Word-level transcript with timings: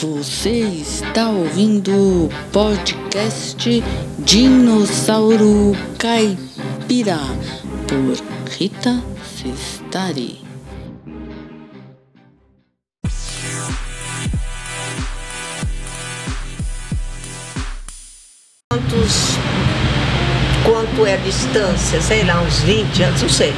Você 0.00 0.60
está 0.60 1.28
ouvindo 1.28 1.90
o 1.90 2.30
podcast 2.52 3.82
Dinossauro 4.20 5.72
Caipira 5.98 7.18
por 7.88 8.16
Rita 8.48 9.02
Sestari. 9.24 10.40
Quantos, 18.70 19.36
quanto 20.64 21.06
é 21.06 21.14
a 21.14 21.16
distância? 21.16 22.00
Sei 22.00 22.22
lá, 22.22 22.40
uns 22.40 22.60
20 22.60 23.02
anos, 23.02 23.22
não 23.22 23.28
sei. 23.28 23.52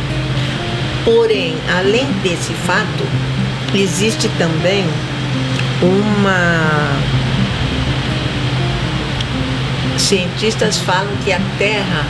Porém, 1.05 1.55
além 1.77 2.11
desse 2.23 2.55
fato, 2.65 3.05
existe 3.75 4.27
também 4.39 4.87
uma. 5.83 6.91
Cientistas 9.99 10.79
falam 10.79 11.15
que 11.25 11.33
a 11.33 11.41
Terra, 11.59 12.07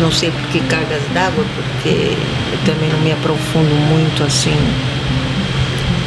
não 0.00 0.10
sei 0.10 0.30
por 0.30 0.42
que 0.48 0.60
cargas 0.60 1.02
d'água, 1.12 1.44
porque 1.54 2.16
eu 2.52 2.58
também 2.64 2.88
não 2.88 3.00
me 3.00 3.12
aprofundo 3.12 3.74
muito 3.90 4.22
assim 4.22 4.56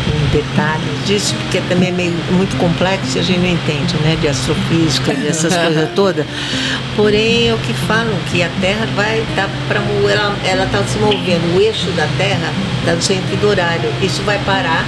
em 0.07 0.31
detalhes 0.31 1.05
disso, 1.05 1.35
porque 1.35 1.61
também 1.61 1.89
é 1.89 1.91
meio 1.91 2.13
muito 2.31 2.55
complexo 2.57 3.17
e 3.17 3.19
a 3.19 3.23
gente 3.23 3.39
não 3.39 3.49
entende, 3.49 3.95
né? 3.97 4.17
De 4.19 4.27
astrofísica, 4.27 5.13
dessas 5.13 5.55
coisas 5.57 5.89
todas. 5.95 6.25
Porém, 6.95 7.49
é 7.49 7.53
o 7.53 7.57
que 7.57 7.73
falam 7.73 8.15
que 8.31 8.41
a 8.41 8.49
Terra 8.61 8.87
vai 8.95 9.19
estar 9.19 9.43
tá 9.43 9.49
para 9.67 9.79
ela 9.79 10.35
ela 10.45 10.65
está 10.65 10.83
se 10.83 10.97
movendo, 10.99 11.57
o 11.57 11.61
eixo 11.61 11.91
da 11.91 12.07
Terra 12.17 12.51
está 12.79 12.93
no 12.93 13.01
sentido 13.01 13.47
horário. 13.47 13.91
Isso 14.01 14.21
vai 14.23 14.39
parar 14.45 14.85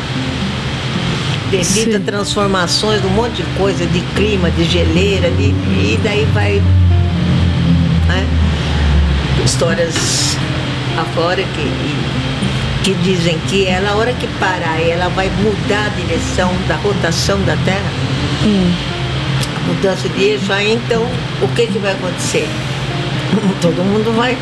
devido 1.52 1.98
Sim. 1.98 2.00
transformações 2.00 3.02
de 3.02 3.08
um 3.08 3.12
monte 3.12 3.44
de 3.44 3.44
coisa, 3.58 3.86
de 3.86 4.00
clima, 4.16 4.50
de 4.50 4.64
geleira, 4.64 5.30
de, 5.30 5.44
e 5.44 6.00
daí 6.02 6.26
vai. 6.34 6.62
Né? 8.08 8.26
Histórias 9.46 10.38
afora 10.98 11.44
que, 11.44 12.84
que 12.84 12.94
dizem 13.04 13.38
que 13.50 13.68
ela, 13.68 13.92
a 13.92 13.96
hora 13.96 14.14
que 14.14 14.28
parar, 14.40 14.82
ela 14.82 15.10
vai 15.10 15.30
mudar 15.30 15.88
a 15.88 15.90
direção 15.90 16.52
da 16.68 16.76
rotação 16.78 17.40
da 17.44 17.58
Terra. 17.58 17.92
Hum. 18.46 18.72
A 19.58 19.68
mudança 19.68 20.08
de 20.10 20.24
eixo, 20.24 20.52
aí 20.54 20.74
então 20.74 21.06
o 21.42 21.48
que, 21.50 21.68
que 21.68 21.78
vai 21.80 21.92
acontecer? 21.92 22.48
Todo 23.62 23.84
mundo 23.84 24.16
vai 24.16 24.38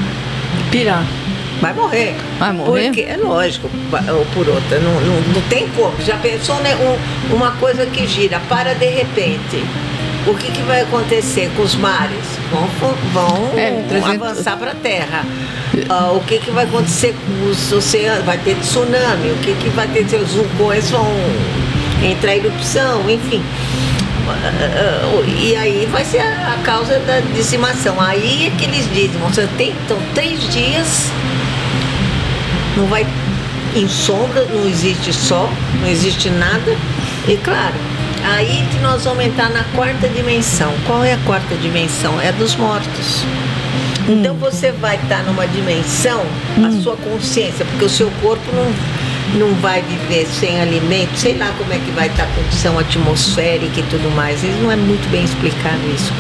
pirar 0.72 1.04
vai 1.60 1.74
morrer. 1.74 2.16
Vai 2.38 2.54
morrer? 2.54 2.86
Porque 2.86 3.02
é 3.02 3.18
lógico, 3.18 3.70
por 4.34 4.48
outra, 4.48 4.80
não, 4.80 4.94
não, 5.02 5.22
não 5.34 5.42
tem 5.50 5.68
como. 5.70 5.94
Já 6.02 6.18
pensou 6.18 6.56
né, 6.58 6.76
um, 6.76 7.36
uma 7.36 7.52
coisa 7.52 7.86
que 7.86 8.08
gira, 8.08 8.42
para 8.48 8.74
de 8.74 8.86
repente. 8.86 9.64
O 10.28 10.36
que, 10.36 10.52
que 10.52 10.62
vai 10.64 10.82
acontecer 10.82 11.50
com 11.56 11.64
os 11.64 11.76
mares? 11.76 12.26
Vão, 12.52 12.68
vão 13.14 13.58
é, 13.58 13.84
300... 13.88 14.22
avançar 14.22 14.58
para 14.58 14.72
a 14.72 14.76
terra. 14.76 15.26
Uh, 15.74 16.18
o 16.18 16.20
que, 16.22 16.40
que 16.40 16.52
vai 16.52 16.66
acontecer 16.66 17.16
com 17.16 17.50
os 17.50 17.72
oceanos? 17.72 18.26
Vai 18.26 18.38
ter 18.38 18.56
tsunami, 18.56 19.32
o 19.32 19.38
que, 19.38 19.54
que 19.54 19.70
vai 19.70 19.88
ter? 19.88 20.04
Os 20.16 20.34
vulcões 20.34 20.92
vão 20.92 21.08
entrar 22.04 22.36
em 22.36 22.40
erupção, 22.40 23.10
enfim. 23.10 23.42
Uh, 24.28 25.20
uh, 25.20 25.40
e 25.42 25.56
aí 25.56 25.88
vai 25.92 26.04
ser 26.04 26.20
a, 26.20 26.54
a, 26.54 26.64
causa 26.64 27.00
da 27.00 27.22
dizimação. 27.34 28.00
Aí 28.00 28.48
é 28.48 28.58
que 28.58 28.66
eles 28.66 28.88
dizem, 28.94 29.20
você 29.22 29.48
tem 29.58 29.70
então 29.86 29.98
três 30.14 30.48
dias 30.52 31.10
não 32.80 32.88
vai 32.88 33.06
em 33.76 33.88
sombra, 33.88 34.46
não 34.46 34.68
existe 34.68 35.14
sol, 35.14 35.50
não 35.82 35.88
existe 35.88 36.30
nada. 36.30 36.76
E 37.28 37.36
claro, 37.38 37.76
aí 38.24 38.66
que 38.72 38.80
nós 38.80 39.04
vamos 39.04 39.26
entrar 39.26 39.50
na 39.50 39.64
quarta 39.76 40.08
dimensão. 40.08 40.74
Qual 40.88 41.04
é 41.04 41.14
a 41.14 41.18
quarta 41.26 41.56
dimensão? 41.56 42.20
É 42.22 42.32
dos 42.32 42.56
mortos. 42.56 43.24
Hum. 44.08 44.20
Então 44.20 44.34
você 44.36 44.72
vai 44.72 44.96
estar 44.96 45.24
numa 45.24 45.46
dimensão, 45.48 46.24
hum. 46.58 46.66
a 46.66 46.82
sua 46.82 46.96
consciência, 46.96 47.66
porque 47.66 47.86
o 47.86 47.90
seu 47.90 48.10
corpo 48.22 48.44
não, 48.54 49.48
não 49.48 49.54
vai 49.56 49.82
viver 49.82 50.26
sem 50.26 50.60
alimento, 50.60 51.16
sei 51.16 51.38
lá 51.38 51.54
como 51.58 51.72
é 51.74 51.78
que 51.78 51.92
vai 51.92 52.08
estar 52.08 52.24
a 52.24 52.28
condição 52.28 52.80
atmosférica 52.80 53.80
e 53.80 53.84
tudo 53.84 54.10
mais. 54.16 54.42
Não 54.62 54.72
é 54.72 54.76
muito 54.76 55.08
bem 55.12 55.24
explicado 55.24 55.82
isso 55.94 56.12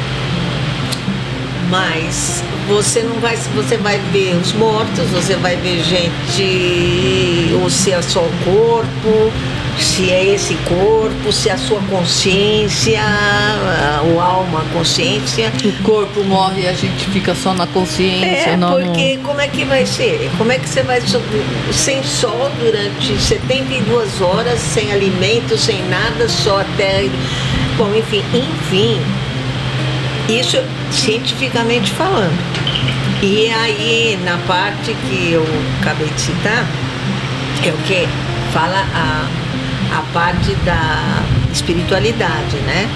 mas 1.69 2.43
você 2.67 3.01
não 3.01 3.15
vai, 3.19 3.37
você 3.55 3.77
vai 3.77 3.97
ver 4.11 4.35
os 4.35 4.53
mortos, 4.53 5.07
você 5.09 5.35
vai 5.35 5.55
ver 5.55 5.83
gente, 5.83 7.53
ou 7.61 7.69
se 7.69 7.91
é 7.91 8.01
só 8.01 8.21
o 8.21 8.31
corpo, 8.43 9.31
se 9.79 10.11
é 10.11 10.33
esse 10.33 10.55
corpo, 10.67 11.31
se 11.31 11.49
é 11.49 11.53
a 11.53 11.57
sua 11.57 11.79
consciência, 11.89 13.01
o 14.13 14.19
alma, 14.19 14.61
a 14.61 14.73
consciência. 14.73 15.51
O 15.63 15.83
corpo 15.83 16.23
morre 16.23 16.63
e 16.63 16.67
a 16.67 16.73
gente 16.73 17.05
fica 17.11 17.33
só 17.33 17.53
na 17.53 17.65
consciência. 17.67 18.51
É, 18.51 18.57
não, 18.57 18.71
porque 18.73 19.15
não... 19.15 19.23
como 19.23 19.41
é 19.41 19.47
que 19.47 19.63
vai 19.65 19.85
ser? 19.85 20.29
Como 20.37 20.51
é 20.51 20.59
que 20.59 20.67
você 20.67 20.83
vai 20.83 21.01
sem 21.71 22.03
sol 22.03 22.51
durante 22.59 23.17
72 23.19 24.21
horas, 24.21 24.59
sem 24.59 24.91
alimento, 24.91 25.57
sem 25.57 25.81
nada, 25.87 26.27
só 26.27 26.61
até. 26.61 27.09
Bom, 27.77 27.93
enfim, 27.95 28.23
enfim, 28.33 28.99
isso 30.27 30.57
cientificamente 30.91 31.91
falando. 31.91 32.37
E 33.21 33.49
aí, 33.49 34.19
na 34.23 34.37
parte 34.47 34.93
que 34.93 35.31
eu 35.31 35.45
acabei 35.81 36.07
de 36.07 36.21
citar, 36.21 36.65
é 37.65 37.69
o 37.69 37.77
que 37.85 38.07
fala 38.53 38.85
a, 38.93 39.27
a 39.97 40.01
parte 40.13 40.55
da 40.65 41.21
espiritualidade, 41.51 42.55
né? 42.65 42.89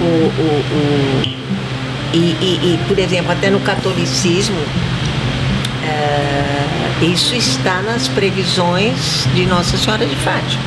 O, 0.00 0.04
o, 0.04 0.62
o 0.72 1.22
e, 2.12 2.18
e, 2.18 2.74
e, 2.74 2.78
por 2.88 2.98
exemplo, 2.98 3.32
até 3.32 3.48
no 3.50 3.60
catolicismo, 3.60 4.58
é, 5.84 7.04
isso 7.04 7.34
está 7.34 7.80
nas 7.82 8.08
previsões 8.08 9.26
de 9.34 9.46
Nossa 9.46 9.76
Senhora 9.78 10.04
de 10.04 10.16
Fátima. 10.16 10.62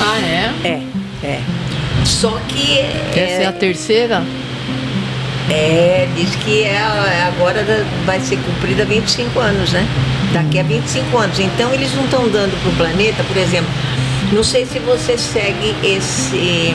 Ah, 0.00 0.18
é? 0.18 0.52
É, 0.64 0.82
é. 1.26 1.40
Só 2.04 2.38
que. 2.48 2.80
Essa 2.80 3.18
é, 3.18 3.42
é 3.44 3.46
a 3.46 3.52
terceira? 3.52 4.22
É, 5.50 6.08
diz 6.16 6.34
que 6.36 6.62
é, 6.62 6.74
é 6.74 7.32
agora 7.34 7.64
vai 8.06 8.18
ser 8.20 8.38
cumprida 8.38 8.84
25 8.84 9.38
anos, 9.38 9.72
né? 9.72 9.86
Daqui 10.32 10.58
a 10.58 10.62
25 10.62 11.16
anos. 11.18 11.38
Então 11.38 11.72
eles 11.72 11.94
não 11.94 12.04
estão 12.04 12.28
dando 12.28 12.58
para 12.62 12.70
o 12.70 12.74
planeta, 12.76 13.22
por 13.24 13.36
exemplo, 13.36 13.70
não 14.32 14.42
sei 14.42 14.64
se 14.64 14.78
você 14.78 15.18
segue 15.18 15.74
esse 15.82 16.74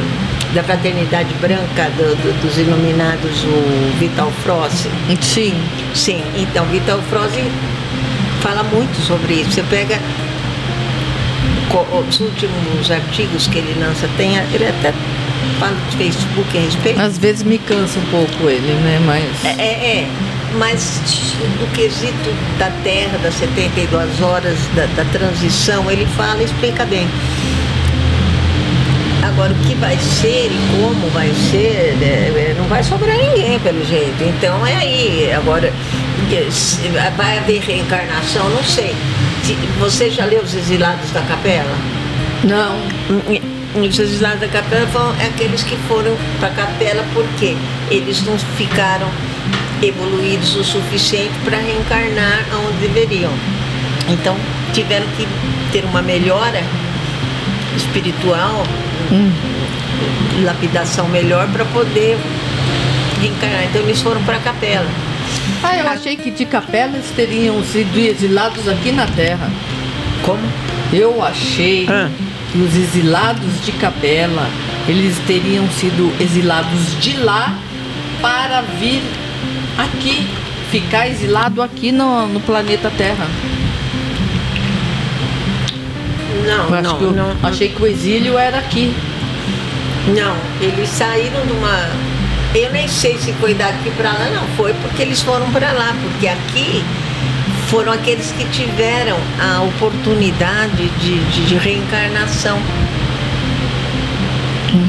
da 0.53 0.63
fraternidade 0.63 1.31
branca 1.35 1.89
do, 1.95 2.15
do, 2.15 2.41
dos 2.41 2.57
iluminados, 2.57 3.43
o 3.43 3.99
Vital 3.99 4.31
Frost. 4.43 4.87
Sim. 5.21 5.53
Sim, 5.93 6.23
então 6.35 6.65
Vital 6.65 6.99
Frost 7.09 7.35
fala 8.41 8.63
muito 8.63 8.99
sobre 9.01 9.35
isso. 9.35 9.51
Você 9.51 9.63
pega 9.63 9.99
os 12.07 12.19
últimos 12.19 12.89
artigos 12.89 13.47
que 13.47 13.59
ele 13.59 13.79
lança, 13.79 14.09
tem, 14.17 14.37
ele 14.53 14.67
até 14.67 14.93
falo 15.59 15.75
de 15.89 15.97
Facebook 15.97 16.57
a 16.57 16.61
respeito. 16.61 16.99
Às 16.99 17.17
vezes 17.17 17.43
me 17.43 17.57
cansa 17.57 17.99
um 17.99 18.05
pouco 18.05 18.49
ele, 18.49 18.73
né? 18.83 18.99
Mas. 19.05 19.45
É, 19.45 19.61
é, 19.61 19.99
é. 19.99 20.07
mas 20.57 21.01
o 21.61 21.67
quesito 21.75 22.33
da 22.57 22.69
Terra, 22.83 23.17
das 23.19 23.33
72 23.35 24.21
horas, 24.21 24.57
da, 24.75 24.85
da 24.87 25.05
transição, 25.11 25.89
ele 25.89 26.05
fala 26.05 26.41
e 26.41 26.45
explica 26.45 26.85
bem. 26.85 27.07
Agora, 29.23 29.53
o 29.53 29.55
que 29.67 29.75
vai 29.75 29.97
ser 29.97 30.47
e 30.47 30.59
como 30.77 31.09
vai 31.09 31.29
ser, 31.51 31.97
é, 32.01 32.51
é 32.51 32.55
não 32.57 32.65
vai 32.65 32.83
sobrar 32.83 33.17
ninguém, 33.17 33.59
pelo 33.59 33.83
jeito. 33.85 34.23
Então, 34.23 34.65
é 34.65 34.75
aí. 34.75 35.31
Agora, 35.33 35.71
vai 37.15 37.37
haver 37.37 37.61
reencarnação? 37.61 38.49
Não 38.49 38.63
sei. 38.63 38.95
Você 39.79 40.09
já 40.09 40.25
leu 40.25 40.41
Os 40.41 40.53
Exilados 40.53 41.11
da 41.11 41.21
Capela? 41.21 41.77
Não. 42.43 42.79
Os 43.75 43.99
exilados 43.99 44.39
da 44.39 44.47
capela 44.47 44.87
foram 44.87 45.11
aqueles 45.11 45.61
que 45.61 45.75
foram 45.87 46.17
para 46.39 46.47
a 46.47 46.51
capela 46.51 47.05
porque 47.13 47.55
eles 47.91 48.23
não 48.23 48.37
ficaram 48.57 49.07
evoluídos 49.81 50.55
o 50.55 50.63
suficiente 50.63 51.33
para 51.45 51.57
reencarnar 51.57 52.45
onde 52.65 52.87
deveriam. 52.87 53.31
Então 54.07 54.35
tiveram 54.73 55.05
que 55.15 55.27
ter 55.71 55.85
uma 55.85 56.01
melhora 56.01 56.63
espiritual, 57.77 58.63
hum. 59.11 59.31
lapidação 60.43 61.07
melhor 61.07 61.47
para 61.49 61.63
poder 61.65 62.17
reencarnar. 63.21 63.65
Então 63.65 63.81
eles 63.83 64.01
foram 64.01 64.23
para 64.23 64.37
a 64.37 64.39
capela. 64.39 64.89
Ah, 65.61 65.77
eu 65.77 65.87
achei 65.87 66.15
que 66.15 66.31
de 66.31 66.45
capela 66.45 66.95
eles 66.95 67.11
teriam 67.15 67.63
sido 67.63 67.99
exilados 67.99 68.67
aqui 68.67 68.91
na 68.91 69.05
Terra. 69.05 69.47
Como? 70.23 70.41
Eu 70.91 71.23
achei. 71.23 71.85
Ah 71.87 72.09
os 72.55 72.75
exilados 72.75 73.63
de 73.63 73.71
Capela, 73.73 74.49
eles 74.87 75.17
teriam 75.27 75.69
sido 75.69 76.11
exilados 76.19 76.99
de 76.99 77.17
lá 77.17 77.55
para 78.21 78.61
vir 78.61 79.01
aqui, 79.77 80.27
ficar 80.71 81.07
exilado 81.07 81.61
aqui 81.61 81.91
no, 81.91 82.27
no 82.27 82.39
planeta 82.39 82.91
Terra. 82.97 83.27
Não, 86.45 86.81
não, 86.81 86.97
que 86.97 87.03
eu, 87.03 87.11
não, 87.11 87.35
Achei 87.43 87.69
que 87.69 87.81
o 87.81 87.85
exílio 87.85 88.37
era 88.37 88.57
aqui. 88.57 88.93
Não, 90.07 90.35
eles 90.61 90.89
saíram 90.89 91.45
de 91.45 91.51
uma. 91.51 91.89
Eu 92.55 92.71
nem 92.71 92.87
sei 92.87 93.17
se 93.19 93.31
foi 93.33 93.53
daqui 93.53 93.91
para 93.91 94.11
lá, 94.11 94.29
não. 94.33 94.47
Foi 94.55 94.73
porque 94.73 95.03
eles 95.03 95.21
foram 95.21 95.51
para 95.51 95.71
lá, 95.71 95.93
porque 96.01 96.27
aqui 96.27 96.83
foram 97.69 97.93
aqueles 97.93 98.31
que 98.31 98.45
tiveram 98.45 99.15
a 99.39 99.61
oportunidade 99.61 100.89
de, 100.89 101.19
de, 101.19 101.45
de 101.45 101.55
reencarnação, 101.55 102.59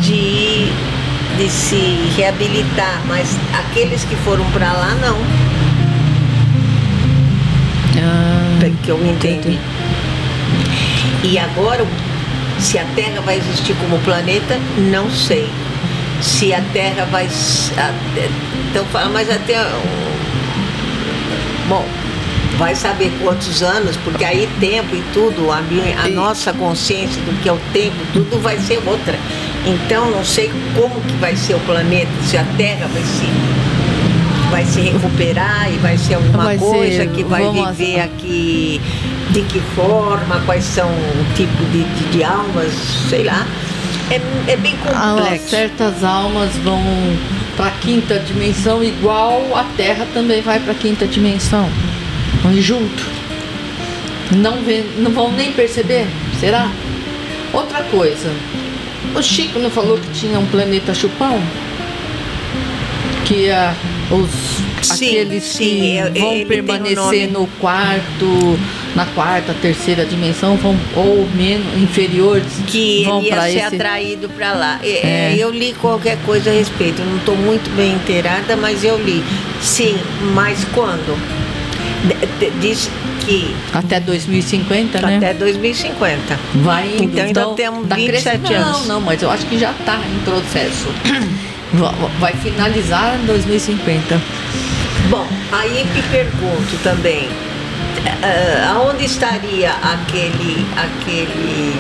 de, 0.01 0.73
de 1.37 1.51
se 1.51 2.11
reabilitar, 2.17 3.03
mas 3.07 3.37
aqueles 3.53 4.03
que 4.05 4.17
foram 4.17 4.45
para 4.51 4.73
lá 4.73 4.95
não. 4.95 5.17
Ah, 8.03 8.71
que 8.83 8.89
eu 8.89 9.07
entendi. 9.07 9.59
E 11.23 11.39
agora, 11.39 11.87
se 12.59 12.79
a 12.79 12.85
Terra 12.95 13.21
vai 13.21 13.37
existir 13.37 13.75
como 13.75 13.99
planeta, 13.99 14.59
não 14.91 15.11
sei. 15.11 15.47
Se 16.23 16.55
a 16.55 16.63
Terra 16.73 17.07
vai. 17.11 17.29
Então 18.71 18.87
fala, 18.87 19.11
mas 19.11 19.31
até. 19.31 19.57
Bom, 21.69 21.85
vai 22.61 22.75
saber 22.77 23.11
quantos 23.23 23.63
anos, 23.63 23.97
porque 24.05 24.23
aí 24.23 24.47
tempo 24.61 24.95
e 24.95 25.03
tudo, 25.15 25.51
a, 25.51 25.63
a 26.05 26.09
nossa 26.09 26.53
consciência 26.53 27.21
do 27.23 27.33
que 27.43 27.49
é 27.49 27.53
o 27.53 27.59
tempo, 27.73 27.97
tudo 28.13 28.39
vai 28.39 28.59
ser 28.59 28.79
outra. 28.87 29.19
Então 29.65 30.11
não 30.11 30.23
sei 30.23 30.53
como 30.77 31.01
que 31.01 31.15
vai 31.15 31.35
ser 31.35 31.55
o 31.55 31.61
planeta, 31.61 32.11
se 32.23 32.37
a 32.37 32.45
Terra 32.59 32.87
vai 32.93 33.03
se, 33.03 34.51
vai 34.51 34.65
se 34.67 34.81
recuperar 34.83 35.73
e 35.73 35.79
vai 35.79 35.97
ser 35.97 36.15
alguma 36.15 36.45
vai 36.45 36.59
coisa 36.59 37.05
ser, 37.05 37.11
que 37.13 37.25
vai 37.25 37.51
viver 37.51 38.01
aqui, 38.01 38.79
de 39.31 39.41
que 39.41 39.61
forma, 39.75 40.43
quais 40.45 40.65
são 40.65 40.91
o 40.91 41.35
tipo 41.35 41.65
de, 41.73 41.83
de, 41.83 42.05
de 42.11 42.23
almas, 42.23 42.71
sei 43.09 43.25
lá. 43.25 43.47
É, 44.11 44.53
é 44.53 44.57
bem 44.57 44.77
complexo. 44.77 45.47
Ah, 45.47 45.49
certas 45.49 46.05
almas 46.05 46.51
vão 46.57 46.83
para 47.57 47.69
a 47.69 47.71
quinta 47.71 48.19
dimensão, 48.19 48.85
igual 48.85 49.41
a 49.55 49.65
Terra 49.79 50.07
também 50.13 50.43
vai 50.43 50.61
para 50.61 50.73
a 50.73 50.75
quinta 50.75 51.07
dimensão. 51.07 51.67
Junto. 52.59 53.05
Não, 54.37 54.63
vê, 54.63 54.85
não 54.99 55.11
vão 55.11 55.33
nem 55.33 55.53
perceber? 55.53 56.07
Será? 56.39 56.71
Outra 57.53 57.83
coisa. 57.85 58.31
O 59.15 59.23
Chico 59.23 59.59
não 59.59 59.71
falou 59.71 59.99
que 59.99 60.09
tinha 60.13 60.39
um 60.39 60.47
planeta 60.47 60.95
chupão? 60.95 61.41
Que 63.25 63.47
ia 63.47 63.75
os 64.11 64.31
sim, 64.83 65.09
aqueles 65.09 65.45
sim, 65.45 66.01
que 66.13 66.21
vão 66.21 66.45
permanecer 66.47 67.31
no 67.31 67.47
quarto, 67.61 68.59
na 68.95 69.05
quarta, 69.07 69.55
terceira 69.61 70.05
dimensão, 70.05 70.57
vão 70.57 70.77
ou 70.97 71.29
menos 71.35 71.67
inferiores 71.77 72.47
que 72.67 73.05
vão 73.05 73.23
ia 73.23 73.41
ser 73.43 73.49
esse... 73.49 73.75
atraído 73.77 74.29
para 74.29 74.53
lá. 74.53 74.81
É, 74.83 75.33
é. 75.33 75.37
Eu 75.37 75.51
li 75.51 75.75
qualquer 75.75 76.19
coisa 76.25 76.51
a 76.51 76.53
respeito. 76.53 77.01
Eu 77.03 77.07
não 77.07 77.17
estou 77.17 77.37
muito 77.37 77.69
bem 77.77 77.93
inteirada, 77.95 78.57
mas 78.57 78.85
eu 78.85 78.99
li. 79.03 79.23
Sim, 79.61 79.97
mas 80.35 80.65
quando? 80.73 81.19
Diz 82.61 82.91
que. 83.25 83.55
Até 83.73 84.01
2050, 84.01 85.01
né? 85.01 85.17
Até 85.17 85.35
2050. 85.35 86.39
Vai 86.57 86.89
indo. 86.89 87.05
Então 87.05 87.25
ainda 87.25 87.41
então, 87.41 87.55
temos 87.55 87.89
tá 87.89 87.97
27 87.97 88.55
anos. 88.55 88.87
Não, 88.87 88.95
não, 88.95 89.01
mas 89.01 89.23
eu 89.23 89.31
acho 89.31 89.47
que 89.47 89.59
já 89.59 89.71
está 89.73 89.99
em 89.99 90.19
processo. 90.25 90.89
Vai 92.19 92.33
finalizar 92.33 93.17
em 93.23 93.27
2050. 93.27 94.21
Bom, 95.09 95.25
aí 95.53 95.85
me 95.85 96.03
pergunto 96.03 96.77
também. 96.83 97.29
Uh, 97.29 98.69
aonde 98.75 99.05
estaria 99.05 99.71
aquele 99.71 100.67
aquele 100.77 101.75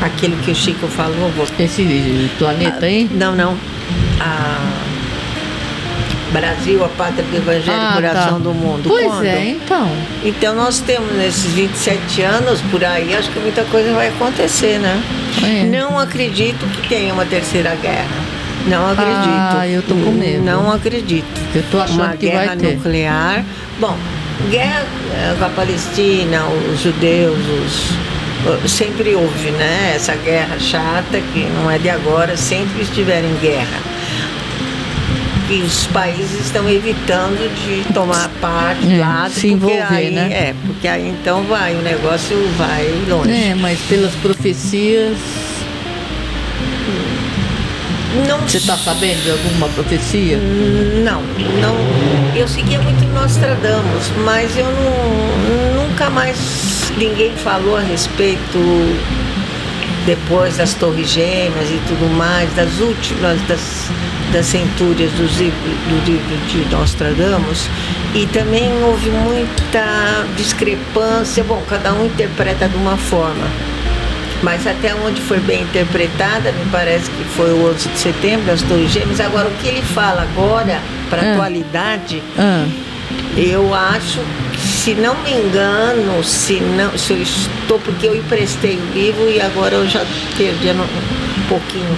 aquele 0.00 0.36
que 0.42 0.50
o 0.52 0.54
Chico 0.54 0.86
falou? 0.86 1.30
Esse 1.58 2.30
planeta 2.38 2.86
aí? 2.86 3.04
Uh, 3.04 3.16
não, 3.16 3.36
não. 3.36 3.58
Ah, 4.20 4.95
Brasil, 6.36 6.84
a 6.84 6.88
pátria 6.88 7.24
do 7.24 7.36
Evangelho, 7.36 7.78
ah, 7.78 7.92
coração 7.94 8.32
tá. 8.32 8.38
do 8.38 8.52
mundo. 8.52 8.88
Pois 8.88 9.06
Quando? 9.06 9.24
é, 9.24 9.48
então. 9.48 9.90
Então 10.22 10.54
nós 10.54 10.80
temos 10.80 11.10
nesses 11.12 11.52
27 11.52 12.22
anos 12.22 12.60
por 12.70 12.84
aí, 12.84 13.14
acho 13.14 13.30
que 13.30 13.38
muita 13.40 13.64
coisa 13.64 13.92
vai 13.94 14.08
acontecer, 14.08 14.78
né? 14.78 15.02
É. 15.42 15.64
Não 15.64 15.98
acredito 15.98 16.66
que 16.66 16.88
tenha 16.88 17.14
uma 17.14 17.24
terceira 17.24 17.74
guerra. 17.74 18.26
Não 18.66 18.90
acredito. 18.90 19.56
Ah, 19.56 19.66
eu 19.66 19.82
tô 19.82 19.94
com 19.94 20.10
medo. 20.10 20.44
Não 20.44 20.70
acredito. 20.70 21.26
Eu 21.54 21.62
tô 21.70 21.80
achando 21.80 22.02
uma 22.02 22.16
que 22.16 22.26
guerra 22.26 22.46
vai 22.46 22.56
ter. 22.56 22.74
nuclear. 22.74 23.44
Bom, 23.80 23.96
guerra 24.50 24.84
eh, 25.14 25.34
com 25.38 25.44
a 25.44 25.48
Palestina, 25.48 26.44
os 26.72 26.80
judeus, 26.82 27.38
os 27.38 28.70
sempre 28.70 29.14
houve, 29.14 29.50
né? 29.52 29.92
Essa 29.94 30.14
guerra 30.16 30.58
chata 30.58 31.18
que 31.32 31.46
não 31.54 31.70
é 31.70 31.78
de 31.78 31.88
agora, 31.88 32.36
sempre 32.36 32.82
estiveram 32.82 33.28
em 33.28 33.36
guerra 33.36 33.95
que 35.46 35.62
os 35.62 35.86
países 35.88 36.46
estão 36.46 36.68
evitando 36.68 37.48
de 37.54 37.92
tomar 37.92 38.28
parte 38.40 38.92
é, 38.92 38.98
lá, 38.98 39.28
se 39.30 39.48
envolver, 39.48 39.82
aí, 39.82 40.10
né? 40.10 40.28
É, 40.32 40.54
porque 40.66 40.88
aí 40.88 41.08
então 41.08 41.42
vai, 41.44 41.74
o 41.74 41.82
negócio 41.82 42.36
vai 42.56 42.88
longe. 43.08 43.30
É, 43.30 43.54
mas 43.54 43.78
pelas 43.88 44.14
profecias. 44.16 45.16
Não, 48.26 48.40
Você 48.40 48.56
está 48.56 48.76
sabendo 48.78 49.22
de 49.22 49.30
alguma 49.30 49.68
profecia? 49.68 50.38
Não, 50.38 51.22
não. 51.60 51.76
Eu 52.34 52.48
seguia 52.48 52.80
muito 52.80 53.04
Nostradamus, 53.12 54.10
mas 54.24 54.56
eu 54.56 54.64
não, 54.64 55.82
nunca 55.82 56.08
mais 56.08 56.92
ninguém 56.96 57.32
falou 57.36 57.76
a 57.76 57.80
respeito 57.80 58.58
depois 60.06 60.56
das 60.56 60.72
Torres 60.74 61.10
Gêmeas 61.10 61.68
e 61.68 61.80
tudo 61.88 62.08
mais, 62.16 62.52
das 62.54 62.78
últimas, 62.78 63.40
das, 63.42 63.90
das 64.32 64.46
centúrias 64.46 65.10
dos 65.12 65.38
livros, 65.38 65.62
do 65.88 66.04
livro 66.04 66.36
de 66.48 66.74
Nostradamus, 66.74 67.68
e 68.14 68.26
também 68.26 68.70
houve 68.84 69.10
muita 69.10 70.26
discrepância. 70.36 71.44
Bom, 71.44 71.62
cada 71.68 71.92
um 71.92 72.06
interpreta 72.06 72.68
de 72.68 72.76
uma 72.76 72.96
forma. 72.96 73.46
Mas 74.42 74.66
até 74.66 74.94
onde 74.94 75.20
foi 75.20 75.40
bem 75.40 75.62
interpretada, 75.62 76.52
me 76.52 76.66
parece 76.70 77.10
que 77.10 77.24
foi 77.36 77.52
o 77.52 77.70
11 77.70 77.88
de 77.88 77.98
setembro, 77.98 78.52
as 78.52 78.62
Torres 78.62 78.90
Gêmeas. 78.90 79.20
Agora, 79.20 79.48
o 79.48 79.52
que 79.52 79.68
ele 79.68 79.82
fala 79.82 80.22
agora, 80.22 80.80
para 81.08 81.22
a 81.22 81.24
ah. 81.24 81.32
atualidade, 81.32 82.22
ah. 82.38 82.66
eu 83.36 83.74
acho 83.74 84.20
se 84.86 84.94
não 84.94 85.16
me 85.22 85.32
engano, 85.32 86.22
se, 86.22 86.60
não, 86.60 86.96
se 86.96 87.12
eu 87.12 87.20
estou, 87.20 87.76
porque 87.80 88.06
eu 88.06 88.14
emprestei 88.14 88.76
o 88.76 88.94
livro 88.94 89.28
e 89.28 89.40
agora 89.40 89.74
eu 89.74 89.88
já 89.88 90.06
perdi 90.36 90.70
um 90.70 91.48
pouquinho 91.48 91.96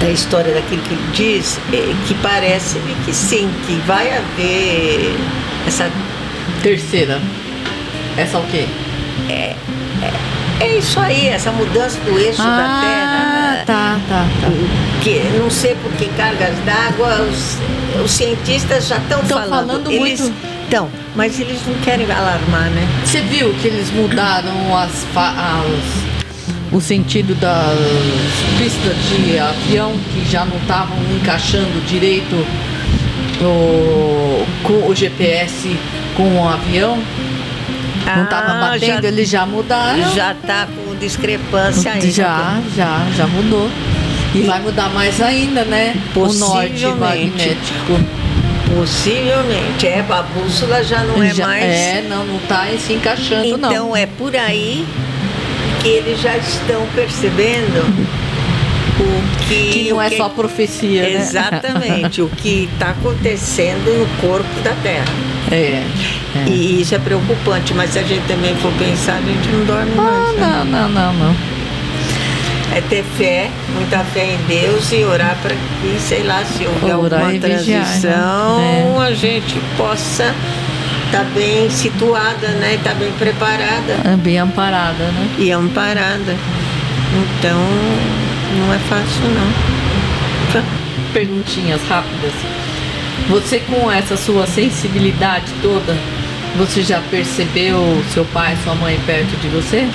da 0.00 0.10
história 0.10 0.52
daquilo 0.52 0.82
que 0.82 0.94
ele 0.94 1.10
diz, 1.12 1.58
é, 1.72 1.94
que 2.06 2.14
parece-me 2.14 2.94
que 3.04 3.12
sim, 3.12 3.50
que 3.66 3.74
vai 3.86 4.16
haver 4.16 5.14
essa. 5.66 5.90
Terceira. 6.62 7.20
Essa 8.16 8.38
o 8.38 8.46
quê? 8.46 8.66
É, 9.28 9.54
é, 10.02 10.64
é 10.64 10.78
isso 10.78 10.98
aí, 11.00 11.28
essa 11.28 11.50
mudança 11.50 11.98
do 12.00 12.18
eixo 12.18 12.42
ah, 12.42 12.46
da 12.46 12.80
Terra. 12.80 13.64
Tá, 13.66 14.00
tá, 14.08 14.26
tá. 14.40 15.02
Que 15.02 15.20
não 15.38 15.50
sei 15.50 15.74
por 15.76 15.92
que 15.92 16.08
cargas 16.16 16.56
d'água, 16.64 17.22
os, 17.22 17.58
os 18.02 18.10
cientistas 18.10 18.86
já 18.86 18.98
estão 18.98 19.22
falando. 19.22 19.48
falando 19.48 19.90
eles, 19.90 20.20
muito 20.20 20.54
então, 20.66 20.88
mas 21.14 21.38
eles 21.38 21.60
não 21.66 21.74
querem 21.82 22.10
alarmar, 22.10 22.70
né? 22.70 22.88
Você 23.04 23.20
viu 23.20 23.52
que 23.54 23.68
eles 23.68 23.90
mudaram 23.90 24.76
as, 24.76 25.04
as 25.14 26.13
o 26.74 26.80
sentido 26.80 27.34
das 27.36 27.78
pistas 28.58 28.96
de 29.08 29.38
avião 29.38 29.92
que 30.12 30.28
já 30.28 30.44
não 30.44 30.56
estavam 30.56 30.96
encaixando 31.16 31.80
direito 31.86 32.34
o, 33.40 34.44
com 34.64 34.88
o 34.88 34.94
GPS 34.94 35.76
com 36.16 36.36
o 36.36 36.48
avião? 36.48 36.98
não 38.04 38.24
estava 38.24 38.52
ah, 38.52 38.60
batendo, 38.60 39.02
já, 39.02 39.08
eles 39.08 39.28
já 39.30 39.46
mudaram. 39.46 40.14
Já 40.14 40.32
está 40.32 40.66
com 40.66 40.94
discrepância 40.96 41.92
ainda. 41.92 42.10
Já, 42.10 42.60
já, 42.76 43.06
já 43.16 43.26
mudou. 43.26 43.70
E, 44.34 44.40
e 44.40 44.42
vai 44.42 44.60
mudar 44.60 44.90
mais 44.90 45.20
ainda, 45.22 45.64
né? 45.64 45.94
O 46.14 46.32
norte 46.34 46.86
magnético. 46.86 47.98
Possivelmente. 48.76 49.86
É, 49.86 50.00
a 50.00 50.22
bússola 50.22 50.82
já 50.82 51.02
não 51.04 51.22
é 51.22 51.32
já, 51.32 51.46
mais. 51.46 51.64
É, 51.64 52.04
não, 52.08 52.26
não 52.26 52.36
está 52.36 52.66
se 52.78 52.92
encaixando, 52.92 53.46
então, 53.46 53.58
não. 53.58 53.72
Então 53.72 53.96
é 53.96 54.06
por 54.06 54.36
aí 54.36 54.84
que 55.84 55.90
eles 55.90 56.18
já 56.18 56.34
estão 56.38 56.86
percebendo 56.94 57.84
o 58.98 59.46
que. 59.46 59.70
Que 59.70 59.90
não 59.90 60.00
é 60.00 60.08
só 60.10 60.30
profecia, 60.30 61.02
né? 61.02 61.12
Exatamente, 61.12 62.22
o 62.22 62.28
que 62.28 62.70
está 62.72 62.90
acontecendo 62.90 63.92
no 63.98 64.06
corpo 64.26 64.60
da 64.62 64.72
Terra. 64.82 65.04
É, 65.52 65.84
é, 66.34 66.48
E 66.48 66.80
isso 66.80 66.94
é 66.94 66.98
preocupante, 66.98 67.74
mas 67.74 67.90
se 67.90 67.98
a 67.98 68.02
gente 68.02 68.26
também 68.26 68.56
for 68.56 68.72
pensar, 68.78 69.16
a 69.16 69.20
gente 69.20 69.46
não 69.50 69.66
dorme 69.66 69.92
ah, 69.98 70.02
mais. 70.02 70.36
Né? 70.36 70.40
Não, 70.40 70.64
não, 70.64 70.88
não, 70.88 71.12
não 71.12 71.54
é 72.74 72.80
ter 72.80 73.04
fé, 73.04 73.50
muita 73.72 73.98
fé 74.00 74.34
em 74.34 74.38
Deus 74.48 74.90
e 74.90 75.04
orar 75.04 75.38
para 75.40 75.54
que, 75.54 76.00
sei 76.00 76.24
lá, 76.24 76.44
se 76.44 76.66
houver 76.66 76.96
orar 76.96 77.20
alguma 77.20 77.38
transição, 77.38 78.58
né? 78.58 78.96
é. 78.96 78.98
a 79.00 79.14
gente 79.14 79.60
possa 79.76 80.34
estar 81.14 81.24
tá 81.24 81.30
bem 81.32 81.70
situada, 81.70 82.48
né? 82.48 82.74
Estar 82.74 82.90
tá 82.90 82.96
bem 82.96 83.12
preparada. 83.12 83.92
É 84.04 84.16
bem 84.16 84.38
amparada, 84.38 85.04
né? 85.04 85.30
E 85.38 85.52
amparada. 85.52 86.36
Então, 87.38 87.58
não 88.58 88.74
é 88.74 88.78
fácil 88.78 89.22
não. 89.30 90.62
Perguntinhas 91.12 91.80
rápidas. 91.88 92.32
Você 93.28 93.60
com 93.60 93.90
essa 93.90 94.16
sua 94.16 94.46
sensibilidade 94.46 95.46
toda, 95.62 95.96
você 96.58 96.82
já 96.82 97.00
percebeu 97.10 98.02
seu 98.12 98.24
pai, 98.26 98.56
sua 98.64 98.74
mãe 98.74 98.98
perto 99.06 99.36
de 99.40 99.48
você? 99.48 99.88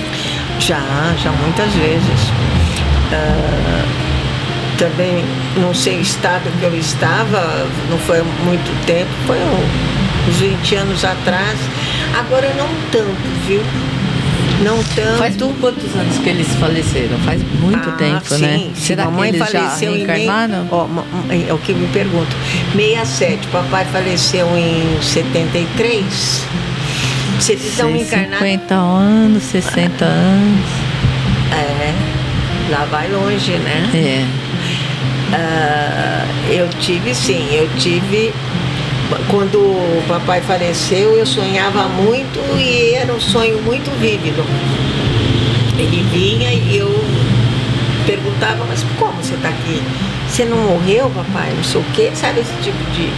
Já, 0.58 0.80
já 1.22 1.30
muitas 1.30 1.72
vezes. 1.74 2.30
Uh, 3.12 4.10
também 4.78 5.22
não 5.58 5.74
sei 5.74 5.98
o 5.98 6.00
estado 6.00 6.50
que 6.58 6.64
eu 6.64 6.74
estava, 6.74 7.68
não 7.90 7.98
foi 7.98 8.22
muito 8.22 8.86
tempo, 8.86 9.10
foi 9.26 9.36
uns 10.28 10.36
20 10.36 10.74
anos 10.76 11.04
atrás. 11.04 11.58
Agora 12.18 12.52
não 12.54 12.68
tanto, 12.90 13.46
viu? 13.46 13.62
Não 14.62 14.76
tanto. 14.94 15.18
Faz 15.18 15.36
quantos 15.36 15.94
anos 15.94 16.18
que 16.18 16.28
eles 16.28 16.48
faleceram? 16.56 17.18
Faz 17.20 17.42
muito 17.60 17.88
ah, 17.88 17.92
tempo, 17.92 18.34
sim, 18.34 18.42
né? 18.42 18.58
Sim, 18.58 18.72
Será 18.74 19.04
mamãe 19.06 19.30
que 19.30 19.38
eles 19.38 19.50
faleceu 19.50 19.92
já 19.92 20.06
reencarnaram? 20.06 20.64
Em 20.64 20.68
oh, 20.70 21.50
é 21.50 21.54
o 21.54 21.58
que 21.58 21.72
me 21.72 21.86
pergunto. 21.88 22.36
67, 22.76 23.46
papai 23.48 23.86
faleceu 23.86 24.46
em 24.56 25.00
73. 25.00 26.44
Se 27.40 27.52
eles 27.52 27.64
estão 27.64 27.96
encarnados. 27.96 28.38
50 28.38 28.74
anos, 28.74 29.42
60 29.44 30.04
anos. 30.04 30.66
É, 31.52 31.94
lá 32.70 32.84
vai 32.84 33.10
longe, 33.10 33.52
né? 33.52 33.90
É. 33.94 34.50
Uh, 35.30 36.52
eu 36.52 36.68
tive 36.80 37.14
sim, 37.14 37.48
eu 37.52 37.68
tive 37.78 38.32
quando 39.30 39.58
o 39.58 40.02
papai 40.08 40.40
faleceu, 40.40 41.16
eu 41.16 41.24
sonhava 41.24 41.84
muito 41.88 42.38
e 42.58 42.94
era 42.94 43.12
um 43.12 43.20
sonho 43.20 43.62
muito 43.62 43.90
vívido. 44.00 44.44
Ele 45.78 46.02
vinha 46.12 46.52
e 46.52 46.76
eu 46.76 46.88
perguntava, 48.04 48.64
mas 48.68 48.84
como 48.98 49.22
você 49.22 49.34
está 49.34 49.48
aqui? 49.48 49.80
Você 50.28 50.44
não 50.44 50.56
morreu, 50.56 51.10
papai? 51.10 51.52
Não 51.56 51.62
sei 51.62 51.80
o 51.80 51.84
quê. 51.94 52.10
Sabe 52.14 52.40
esse 52.40 52.52
tipo 52.62 52.78
de 52.90 53.08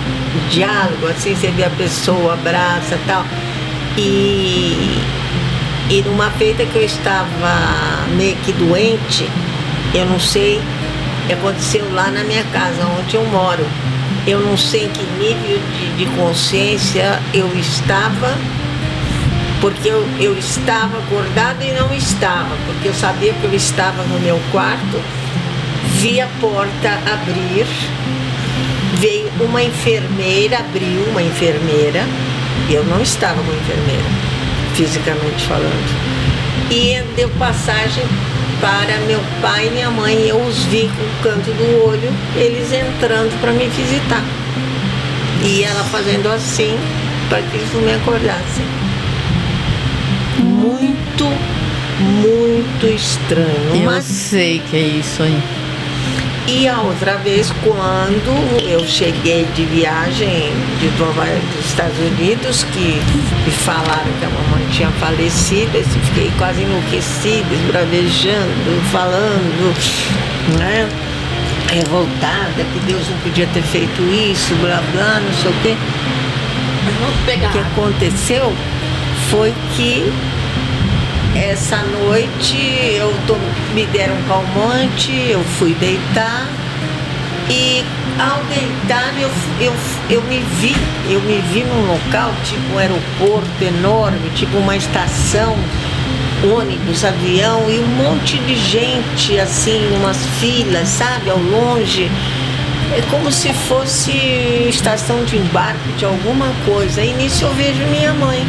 diálogo, 0.51 1.07
assim, 1.09 1.35
você 1.35 1.49
vê 1.49 1.65
a 1.65 1.71
pessoa, 1.71 2.35
abraça 2.35 2.99
tal. 3.07 3.25
E, 3.97 4.99
e 5.91 6.03
numa 6.07 6.31
feita 6.33 6.65
que 6.67 6.77
eu 6.77 6.85
estava 6.85 8.07
meio 8.17 8.37
que 8.37 8.53
doente, 8.53 9.29
eu 9.95 10.05
não 10.07 10.21
sei, 10.21 10.61
aconteceu 11.31 11.91
lá 11.93 12.11
na 12.11 12.23
minha 12.23 12.45
casa, 12.45 12.87
onde 12.99 13.17
eu 13.17 13.25
moro 13.27 13.67
eu 14.27 14.41
não 14.41 14.57
sei 14.57 14.85
em 14.85 14.89
que 14.89 15.03
nível 15.19 15.59
de, 15.59 16.05
de 16.05 16.17
consciência 16.17 17.21
eu 17.35 17.51
estava, 17.57 18.37
porque 19.61 19.89
eu, 19.89 20.07
eu 20.21 20.39
estava 20.39 20.99
acordada 20.99 21.65
e 21.65 21.73
não 21.73 21.93
estava, 21.95 22.57
porque 22.67 22.89
eu 22.89 22.95
sabia 22.95 23.33
que 23.33 23.45
eu 23.45 23.55
estava 23.55 24.03
no 24.05 24.21
meu 24.21 24.41
quarto, 24.51 25.01
vi 25.99 26.21
a 26.21 26.29
porta 26.41 26.99
abrir, 27.13 27.67
veio 28.99 29.31
uma 29.41 29.63
enfermeira, 29.63 30.59
abriu 30.59 31.05
uma 31.11 31.23
enfermeira, 31.23 32.05
eu 32.71 32.85
não 32.85 33.01
estava 33.01 33.43
com 33.43 33.53
enfermeira, 33.53 34.05
fisicamente 34.75 35.45
falando, 35.47 36.71
e 36.71 37.03
deu 37.17 37.29
passagem 37.31 38.05
para 38.63 38.97
meu 39.09 39.21
pai 39.43 39.67
e 39.67 39.71
minha 39.71 39.91
mãe. 39.91 40.29
Eu 40.29 40.41
os 40.41 40.65
vi 40.67 40.89
com 40.89 41.03
o 41.03 41.23
canto 41.23 41.51
do 41.51 41.85
olho, 41.85 42.11
eles 42.37 42.73
entrando 42.73 43.39
para 43.41 43.51
me 43.51 43.67
visitar. 43.67 44.23
E 45.45 45.65
ela 45.65 45.83
fazendo 45.85 46.29
assim 46.29 46.79
para 47.29 47.43
que 47.43 47.57
eles 47.57 47.75
não 47.75 47.83
me 47.83 47.93
acordassem. 47.93 48.65
Muito, 50.39 51.25
muito 51.99 52.87
estranho. 52.87 53.75
Eu 53.75 53.83
mas... 53.83 54.05
sei 54.05 54.63
que 54.71 54.77
é 54.77 54.81
isso 54.81 55.25
aí. 55.25 55.43
E 56.47 56.67
a 56.67 56.81
outra 56.81 57.17
vez, 57.19 57.53
quando 57.63 58.61
eu 58.69 58.85
cheguei 58.85 59.45
de 59.55 59.65
viagem 59.65 60.53
de 60.81 60.91
Nova, 60.99 61.25
dos 61.25 61.67
Estados 61.67 61.97
Unidos, 61.99 62.65
que 62.65 63.01
me 63.45 63.53
falaram 63.53 64.11
que 64.19 64.25
a 64.25 64.29
mamãe 64.29 64.67
tinha 64.73 64.91
falecido, 64.93 65.71
eu 65.77 65.85
fiquei 65.85 66.33
quase 66.39 66.63
enlouquecida, 66.63 67.47
esbravejando, 67.55 68.83
falando, 68.91 69.75
né? 70.59 70.89
Revoltada, 71.73 72.65
que 72.73 72.79
Deus 72.87 73.09
não 73.09 73.19
podia 73.19 73.47
ter 73.55 73.63
feito 73.63 74.03
isso, 74.03 74.53
blá 74.57 74.83
blá, 74.93 75.21
não 75.21 75.33
sei 75.41 75.51
o 75.51 75.55
quê. 75.63 75.77
O 76.99 77.53
que 77.53 77.59
aconteceu 77.59 78.53
foi 79.31 79.55
que 79.77 80.13
essa 81.35 81.77
noite 81.79 82.57
eu 82.97 83.13
tô, 83.27 83.35
me 83.75 83.87
deram 83.87 84.15
um 84.15 84.23
calmante, 84.25 85.13
eu 85.29 85.43
fui 85.59 85.75
deitar 85.75 86.47
e 87.49 87.85
ao 88.19 88.43
deitar 88.45 89.13
eu, 89.19 89.31
eu, 89.61 89.73
eu 90.11 90.23
me 90.23 90.39
vi, 90.61 90.77
eu 91.09 91.21
me 91.23 91.39
vi 91.53 91.65
num 91.65 91.87
local 91.87 92.33
tipo 92.45 92.75
um 92.75 92.79
aeroporto 92.79 93.65
enorme, 93.65 94.31
tipo 94.35 94.59
uma 94.59 94.77
estação, 94.77 95.57
ônibus, 96.57 97.05
avião 97.05 97.71
e 97.71 97.79
um 97.79 97.87
monte 97.87 98.37
de 98.39 98.55
gente 98.55 99.39
assim, 99.39 99.81
umas 99.97 100.19
filas, 100.41 100.89
sabe, 100.89 101.31
ao 101.31 101.39
longe. 101.39 102.11
É 102.95 103.01
como 103.11 103.33
se 103.33 103.51
fosse 103.55 104.13
estação 104.69 105.25
de 105.25 105.39
embarque 105.39 105.93
de 105.97 106.05
alguma 106.05 106.53
coisa. 106.67 107.01
E 107.01 107.15
nisso 107.15 107.47
eu 107.47 107.55
vejo 107.55 107.83
minha 107.87 108.13
mãe 108.13 108.47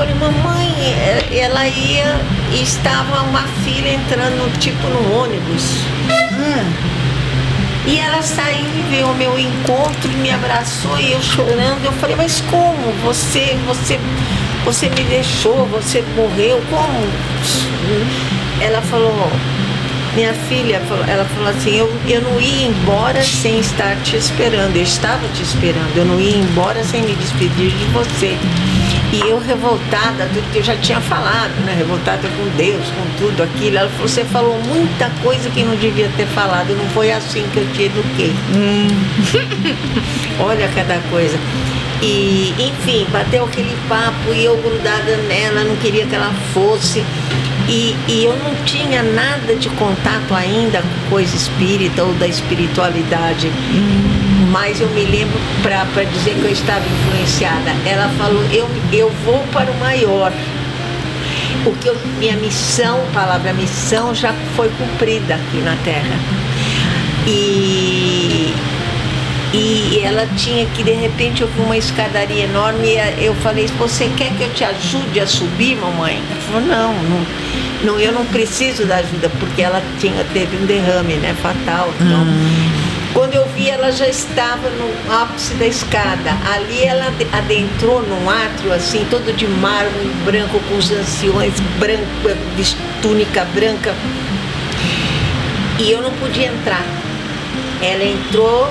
falei, 0.00 0.14
mamãe, 0.14 0.72
é, 0.80 1.40
ela 1.40 1.66
ia 1.68 2.18
e 2.54 2.62
estava 2.62 3.20
uma 3.24 3.42
filha 3.62 3.90
entrando 3.90 4.58
tipo 4.58 4.86
no 4.88 5.14
ônibus. 5.14 5.82
Hum. 6.32 6.72
E 7.86 7.98
ela 7.98 8.22
saiu 8.22 8.64
e 8.64 8.90
veio 8.90 9.08
ao 9.08 9.14
meu 9.14 9.38
encontro 9.38 10.10
e 10.10 10.16
me 10.16 10.30
abraçou 10.30 10.98
e 10.98 11.12
eu 11.12 11.20
chorando. 11.20 11.84
Eu 11.84 11.92
falei, 11.92 12.16
mas 12.16 12.40
como? 12.50 12.92
Você, 13.04 13.58
você, 13.66 14.00
você 14.64 14.88
me 14.88 15.02
deixou, 15.04 15.66
você 15.66 16.02
morreu, 16.16 16.62
como? 16.70 17.06
Ela 18.62 18.80
falou, 18.80 19.30
minha 20.14 20.32
filha, 20.32 20.80
ela 21.08 21.26
falou 21.26 21.50
assim, 21.50 21.76
eu, 21.76 21.92
eu 22.08 22.22
não 22.22 22.40
ia 22.40 22.68
embora 22.68 23.22
sem 23.22 23.58
estar 23.58 23.96
te 23.96 24.16
esperando. 24.16 24.76
Eu 24.76 24.82
estava 24.82 25.28
te 25.28 25.42
esperando, 25.42 25.94
eu 25.94 26.06
não 26.06 26.18
ia 26.18 26.38
embora 26.38 26.82
sem 26.84 27.02
me 27.02 27.14
despedir 27.14 27.70
de 27.70 27.84
você. 27.92 28.38
E 29.12 29.28
eu 29.28 29.40
revoltada, 29.40 30.28
tudo 30.32 30.52
que 30.52 30.58
eu 30.58 30.62
já 30.62 30.76
tinha 30.76 31.00
falado, 31.00 31.52
né? 31.64 31.74
Revoltada 31.76 32.28
com 32.28 32.56
Deus, 32.56 32.86
com 32.90 33.18
tudo 33.18 33.42
aquilo. 33.42 33.78
Ela 33.78 33.88
falou, 33.88 34.08
você 34.08 34.24
falou 34.24 34.62
muita 34.62 35.10
coisa 35.20 35.50
que 35.50 35.64
não 35.64 35.74
devia 35.74 36.08
ter 36.16 36.26
falado, 36.26 36.76
não 36.76 36.88
foi 36.90 37.10
assim 37.10 37.44
que 37.52 37.58
eu 37.58 37.72
te 37.72 37.84
eduquei. 37.84 38.32
Hum. 38.54 38.86
Olha 40.38 40.68
cada 40.68 40.98
coisa. 41.10 41.36
E, 42.00 42.54
enfim, 42.56 43.04
bateu 43.10 43.44
aquele 43.44 43.76
papo 43.88 44.32
e 44.32 44.44
eu 44.44 44.56
grudada 44.56 45.16
nela, 45.28 45.64
não 45.64 45.74
queria 45.76 46.06
que 46.06 46.14
ela 46.14 46.32
fosse. 46.54 47.04
E, 47.68 47.96
e, 48.06 48.24
eu 48.24 48.36
não 48.36 48.54
tinha 48.64 49.02
nada 49.02 49.56
de 49.56 49.68
contato 49.70 50.34
ainda 50.34 50.82
com 50.82 51.10
coisa 51.10 51.34
espírita 51.34 52.04
ou 52.04 52.14
da 52.14 52.28
espiritualidade. 52.28 53.48
Hum 53.48 54.29
mas 54.50 54.80
eu 54.80 54.88
me 54.88 55.04
lembro 55.04 55.38
para 55.62 56.04
dizer 56.04 56.34
que 56.34 56.44
eu 56.44 56.50
estava 56.50 56.84
influenciada. 56.84 57.70
Ela 57.86 58.08
falou: 58.18 58.42
eu, 58.52 58.68
eu 58.92 59.10
vou 59.24 59.38
para 59.52 59.70
o 59.70 59.78
maior. 59.78 60.32
Porque 61.64 61.88
eu, 61.88 61.96
minha 62.18 62.36
missão, 62.36 63.00
palavra 63.12 63.52
missão, 63.52 64.14
já 64.14 64.32
foi 64.56 64.68
cumprida 64.70 65.34
aqui 65.34 65.58
na 65.58 65.76
Terra. 65.84 66.18
E, 67.26 68.54
e 69.52 70.00
ela 70.02 70.26
tinha 70.36 70.64
que, 70.66 70.82
de 70.82 70.92
repente, 70.92 71.42
eu 71.42 71.48
vi 71.48 71.60
uma 71.60 71.76
escadaria 71.76 72.44
enorme 72.44 72.88
e 72.88 73.24
eu 73.24 73.34
falei: 73.36 73.66
Você 73.78 74.10
quer 74.16 74.32
que 74.36 74.42
eu 74.42 74.52
te 74.54 74.64
ajude 74.64 75.20
a 75.20 75.26
subir, 75.26 75.76
mamãe? 75.76 76.20
Ela 76.30 76.40
falou: 76.40 76.62
Não, 76.62 76.94
não, 76.94 77.26
não 77.84 78.00
eu 78.00 78.12
não 78.12 78.24
preciso 78.26 78.86
da 78.86 78.96
ajuda, 78.96 79.30
porque 79.38 79.62
ela 79.62 79.82
tinha, 80.00 80.24
teve 80.32 80.56
um 80.56 80.66
derrame 80.66 81.14
né, 81.14 81.36
fatal. 81.40 81.92
Então, 82.00 82.22
hum. 82.22 82.79
Quando 83.20 83.34
eu 83.34 83.46
vi, 83.48 83.68
ela 83.68 83.92
já 83.92 84.08
estava 84.08 84.70
no 84.70 85.12
ápice 85.12 85.52
da 85.56 85.66
escada. 85.66 86.30
Ali 86.54 86.84
ela 86.84 87.12
adentrou 87.34 88.00
num 88.00 88.30
átrio 88.30 88.72
assim, 88.72 89.06
todo 89.10 89.30
de 89.36 89.46
mármore 89.46 90.08
branco, 90.24 90.58
com 90.66 90.78
os 90.78 90.90
anciões 90.90 91.52
branco, 91.78 92.06
de 92.56 92.74
túnica 93.02 93.44
branca. 93.54 93.94
E 95.78 95.90
eu 95.90 96.00
não 96.00 96.10
podia 96.12 96.46
entrar. 96.46 96.82
Ela 97.82 98.04
entrou 98.04 98.70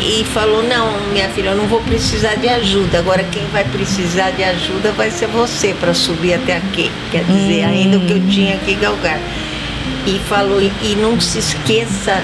e 0.00 0.24
falou: 0.32 0.62
Não, 0.62 0.90
minha 1.12 1.28
filha, 1.28 1.50
eu 1.50 1.56
não 1.56 1.66
vou 1.66 1.82
precisar 1.82 2.36
de 2.36 2.48
ajuda. 2.48 3.00
Agora, 3.00 3.22
quem 3.22 3.44
vai 3.52 3.64
precisar 3.64 4.30
de 4.30 4.44
ajuda 4.44 4.92
vai 4.92 5.10
ser 5.10 5.26
você 5.26 5.76
para 5.78 5.92
subir 5.92 6.32
até 6.32 6.56
aqui. 6.56 6.90
Quer 7.10 7.24
dizer, 7.24 7.66
hum. 7.66 7.68
ainda 7.68 7.98
o 7.98 8.06
que 8.06 8.12
eu 8.12 8.28
tinha 8.30 8.56
que 8.56 8.74
galgar. 8.76 9.20
E 10.06 10.18
falou: 10.26 10.58
E 10.58 10.96
não 10.96 11.20
se 11.20 11.38
esqueça 11.38 12.18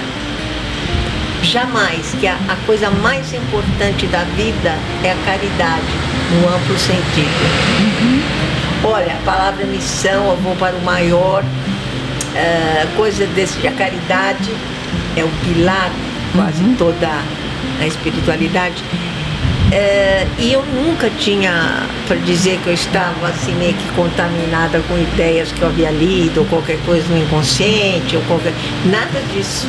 jamais 1.43 2.15
que 2.19 2.27
a, 2.27 2.35
a 2.47 2.55
coisa 2.65 2.89
mais 2.89 3.33
importante 3.33 4.07
da 4.07 4.23
vida 4.35 4.75
é 5.03 5.11
a 5.11 5.15
caridade, 5.25 5.83
no 6.31 6.47
amplo 6.47 6.77
sentido. 6.77 7.29
Uhum. 7.79 8.21
Olha, 8.83 9.13
a 9.13 9.25
palavra 9.25 9.65
missão, 9.65 10.29
eu 10.29 10.37
vou 10.37 10.55
para 10.55 10.75
o 10.75 10.81
maior, 10.81 11.43
uh, 11.43 12.95
coisa 12.95 13.25
desse, 13.27 13.67
a 13.67 13.71
caridade 13.71 14.49
é 15.15 15.23
o 15.23 15.29
pilar, 15.43 15.91
quase 16.35 16.63
uhum. 16.63 16.75
toda 16.75 17.09
a 17.79 17.87
espiritualidade. 17.87 18.83
Uh, 19.69 20.27
e 20.39 20.53
eu 20.53 20.63
nunca 20.65 21.09
tinha, 21.19 21.83
para 22.07 22.17
dizer 22.17 22.59
que 22.63 22.69
eu 22.69 22.73
estava 22.73 23.27
assim 23.27 23.53
meio 23.55 23.73
que 23.73 23.87
contaminada 23.89 24.81
com 24.87 24.97
ideias 24.97 25.51
que 25.51 25.61
eu 25.61 25.67
havia 25.67 25.91
lido, 25.91 26.39
ou 26.39 26.45
qualquer 26.47 26.79
coisa 26.85 27.07
no 27.09 27.17
inconsciente, 27.21 28.15
ou 28.15 28.21
qualquer. 28.23 28.53
Nada 28.85 29.21
disso. 29.33 29.67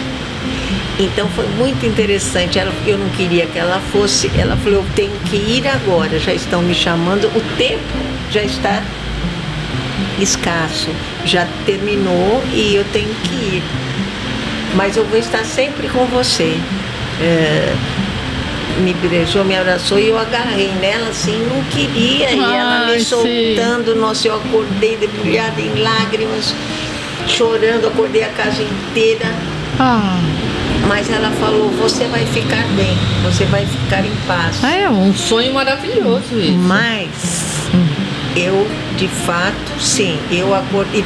Então 1.00 1.26
foi 1.30 1.47
muito 1.57 1.85
interessante. 1.87 2.59
Ela, 2.59 2.73
eu 2.87 2.99
não 2.99 3.09
queria 3.11 3.47
que 3.47 3.59
ela 3.59 3.80
fosse. 3.90 4.30
Ela 4.38 4.54
falou: 4.57 4.80
eu 4.80 4.87
tenho 4.95 5.19
que 5.30 5.37
ir 5.37 5.66
agora. 5.66 6.19
Já 6.19 6.35
estão 6.35 6.61
me 6.61 6.75
chamando. 6.75 7.25
O 7.28 7.57
tempo 7.57 7.80
já 8.30 8.42
está 8.42 8.83
escasso. 10.21 10.90
Já 11.25 11.49
terminou 11.64 12.42
e 12.52 12.75
eu 12.75 12.85
tenho 12.92 13.14
que 13.25 13.57
ir. 13.57 13.62
Mas 14.75 14.97
eu 14.97 15.04
vou 15.07 15.19
estar 15.19 15.45
sempre 15.45 15.88
com 15.88 16.04
você. 16.04 16.54
É, 17.23 17.75
me 18.80 18.92
beijou, 18.95 19.45
me 19.45 19.57
abraçou 19.57 19.99
e 19.99 20.09
eu 20.09 20.19
agarrei 20.19 20.71
nela 20.80 21.09
assim, 21.09 21.37
não 21.49 21.62
queria. 21.64 22.28
Ai, 22.28 22.37
e 22.37 22.54
ela 22.54 22.87
me 22.87 23.00
soltando, 23.00 23.92
sim. 23.92 23.99
nossa, 23.99 24.28
eu 24.28 24.37
acordei 24.37 24.97
debulhada 24.97 25.61
em 25.61 25.83
lágrimas, 25.83 26.54
chorando, 27.26 27.88
acordei 27.88 28.23
a 28.23 28.28
casa 28.28 28.62
inteira. 28.62 29.26
Ah. 29.78 30.19
Mas 30.91 31.09
ela 31.09 31.31
falou: 31.31 31.71
você 31.71 32.05
vai 32.07 32.27
ficar 32.27 32.67
bem, 32.75 32.99
você 33.23 33.45
vai 33.45 33.65
ficar 33.65 34.05
em 34.05 34.11
paz. 34.27 34.65
É 34.65 34.91
um 34.91 35.15
sonho 35.15 35.55
maravilhoso 35.55 36.37
isso. 36.37 36.59
Mas 36.59 37.71
eu, 38.35 38.67
de 38.97 39.07
fato, 39.07 39.81
sim, 39.81 40.19
eu 40.33 40.53
acordei, 40.53 41.05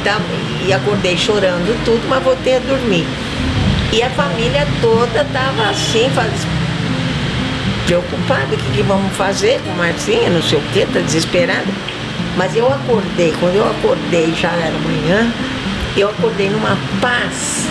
e 0.65 0.73
acordei 0.73 1.15
chorando 1.15 1.85
tudo, 1.85 2.01
mas 2.09 2.23
voltei 2.23 2.55
a 2.55 2.59
dormir. 2.59 3.05
E 3.93 4.01
a 4.01 4.09
família 4.09 4.67
toda 4.81 5.21
estava 5.21 5.69
assim, 5.69 6.09
faz, 6.15 6.33
preocupada, 7.85 8.55
o 8.55 8.57
que, 8.57 8.77
que 8.77 8.81
vamos 8.81 9.15
fazer 9.15 9.61
com 9.61 9.71
Marcinha, 9.73 10.31
não 10.31 10.41
sei 10.41 10.57
o 10.57 10.63
que, 10.73 10.83
tá 10.87 10.99
desesperada. 10.99 11.67
Mas 12.35 12.55
eu 12.55 12.65
acordei, 12.65 13.35
quando 13.39 13.53
eu 13.53 13.69
acordei, 13.69 14.33
já 14.33 14.49
era 14.49 14.73
manhã, 14.79 15.31
eu 15.95 16.09
acordei 16.09 16.49
numa 16.49 16.75
paz. 16.99 17.67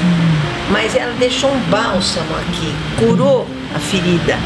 Mas 0.70 0.94
ela 0.94 1.12
deixou 1.18 1.50
um 1.50 1.60
bálsamo 1.70 2.34
aqui, 2.36 2.72
curou 2.98 3.46
a 3.74 3.78
ferida. 3.78 4.38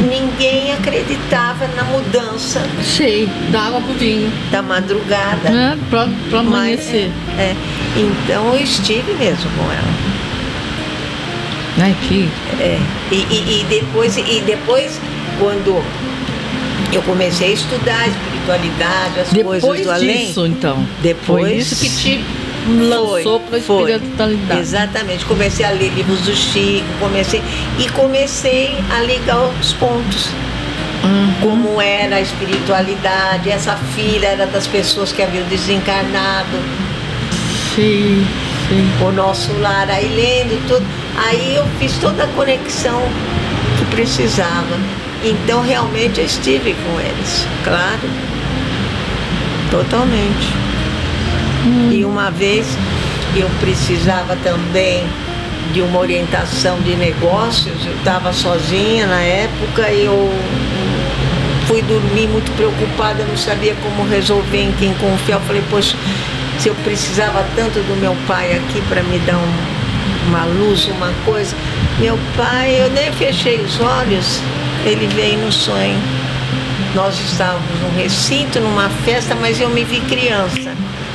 Ninguém 0.00 0.72
acreditava 0.72 1.66
na 1.68 1.82
mudança. 1.84 2.62
Sei, 2.84 3.28
dava 3.50 3.80
pro 3.80 3.94
vinho. 3.94 4.30
Da 4.50 4.62
madrugada. 4.62 5.48
É, 5.48 5.76
pra, 5.90 6.08
pra 6.30 6.40
amanhecer. 6.40 7.10
Mas, 7.26 7.38
é, 7.38 7.42
é. 7.42 7.56
Então 7.96 8.54
eu 8.54 8.62
estive 8.62 9.12
mesmo 9.14 9.50
com 9.56 9.64
ela. 9.64 10.18
Ai, 11.80 11.96
que... 12.08 12.28
É, 12.60 12.78
e, 13.10 13.14
e, 13.14 13.60
e, 13.60 13.66
depois, 13.68 14.16
e 14.16 14.40
depois, 14.46 15.00
quando 15.38 15.82
eu 16.92 17.02
comecei 17.02 17.50
a 17.50 17.54
estudar 17.54 18.00
a 18.00 18.06
espiritualidade, 18.08 19.20
as 19.20 19.28
depois 19.30 19.62
coisas 19.62 19.86
do 19.86 19.92
além. 19.92 20.26
Disso, 20.26 20.46
então. 20.46 20.86
Depois. 21.02 21.42
Foi 21.42 21.56
isso 21.56 21.76
que 21.76 21.90
te 21.90 22.24
lançou 22.66 23.40
para 23.40 23.56
a 23.56 23.58
espiritualidade. 23.58 24.60
Exatamente. 24.60 25.24
Comecei 25.24 25.64
a 25.64 25.70
ler 25.70 25.92
livros 25.94 26.20
do 26.20 26.34
Chico, 26.34 26.86
comecei 26.98 27.42
e 27.78 27.88
comecei 27.90 28.76
a 28.90 29.00
ligar 29.02 29.38
os 29.60 29.72
pontos. 29.74 30.28
Uhum. 31.04 31.34
Como 31.40 31.80
era 31.80 32.16
a 32.16 32.20
espiritualidade, 32.20 33.50
essa 33.50 33.76
filha 33.94 34.26
era 34.26 34.46
das 34.46 34.66
pessoas 34.66 35.12
que 35.12 35.22
haviam 35.22 35.46
desencarnado. 35.48 36.58
Sim, 37.74 38.26
sim. 38.68 39.04
O 39.04 39.12
nosso 39.12 39.52
lar, 39.60 39.88
aí 39.88 40.08
lendo 40.08 40.60
tudo. 40.66 40.84
Aí 41.16 41.54
eu 41.54 41.66
fiz 41.78 41.96
toda 41.98 42.24
a 42.24 42.26
conexão 42.28 43.00
que 43.78 43.84
precisava. 43.94 44.76
Então 45.24 45.62
realmente 45.62 46.20
eu 46.20 46.26
estive 46.26 46.74
com 46.74 47.00
eles, 47.00 47.46
claro. 47.64 48.08
Totalmente. 49.70 50.67
Hum. 51.66 51.90
E 51.92 52.04
uma 52.04 52.30
vez 52.30 52.66
eu 53.36 53.48
precisava 53.60 54.36
também 54.36 55.04
de 55.72 55.82
uma 55.82 55.98
orientação 55.98 56.80
de 56.80 56.96
negócios, 56.96 57.84
eu 57.84 57.94
estava 57.94 58.32
sozinha 58.32 59.06
na 59.06 59.20
época 59.20 59.90
e 59.90 60.06
eu 60.06 60.32
fui 61.66 61.82
dormir 61.82 62.26
muito 62.28 62.50
preocupada, 62.56 63.24
não 63.24 63.36
sabia 63.36 63.74
como 63.82 64.08
resolver, 64.08 64.62
em 64.62 64.72
quem 64.72 64.94
confiar. 64.94 65.36
Eu 65.36 65.42
falei, 65.42 65.62
poxa, 65.68 65.96
se 66.58 66.68
eu 66.68 66.74
precisava 66.76 67.44
tanto 67.54 67.78
do 67.80 68.00
meu 68.00 68.16
pai 68.26 68.56
aqui 68.56 68.80
para 68.88 69.02
me 69.02 69.18
dar 69.20 69.36
um, 69.36 70.28
uma 70.28 70.44
luz, 70.46 70.86
uma 70.88 71.12
coisa. 71.24 71.54
Meu 71.98 72.18
pai, 72.36 72.80
eu 72.80 72.90
nem 72.90 73.12
fechei 73.12 73.60
os 73.60 73.78
olhos, 73.80 74.40
ele 74.84 75.06
veio 75.08 75.38
no 75.38 75.52
sonho. 75.52 75.98
Nós 76.94 77.20
estávamos 77.20 77.68
num 77.82 78.02
recinto, 78.02 78.60
numa 78.60 78.88
festa, 79.04 79.34
mas 79.34 79.60
eu 79.60 79.68
me 79.68 79.84
vi 79.84 80.00
criança. 80.00 80.57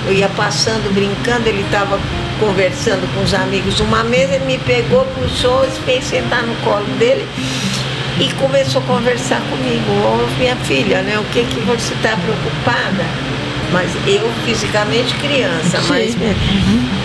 Eu 0.05 0.13
ia 0.13 0.29
passando, 0.29 0.93
brincando, 0.93 1.47
ele 1.47 1.61
estava 1.61 1.99
conversando 2.39 3.07
com 3.13 3.23
os 3.23 3.33
amigos 3.33 3.79
numa 3.79 4.03
mesa, 4.03 4.35
ele 4.35 4.45
me 4.45 4.57
pegou, 4.59 5.05
puxou, 5.05 5.63
fez 5.85 6.03
sentar 6.03 6.43
no 6.43 6.55
colo 6.57 6.85
dele 6.99 7.27
e 8.19 8.31
começou 8.33 8.81
a 8.81 8.85
conversar 8.85 9.41
comigo. 9.49 9.91
Ô, 10.03 10.25
oh, 10.25 10.39
minha 10.39 10.55
filha, 10.57 11.01
né? 11.01 11.17
O 11.19 11.23
que 11.33 11.43
que 11.43 11.59
você 11.61 11.93
está 11.93 12.17
preocupada? 12.17 13.05
Mas 13.71 13.91
eu 14.07 14.29
fisicamente 14.45 15.15
criança, 15.15 15.81
Sim. 15.81 15.89
mas 15.89 16.15
uhum 16.15 17.03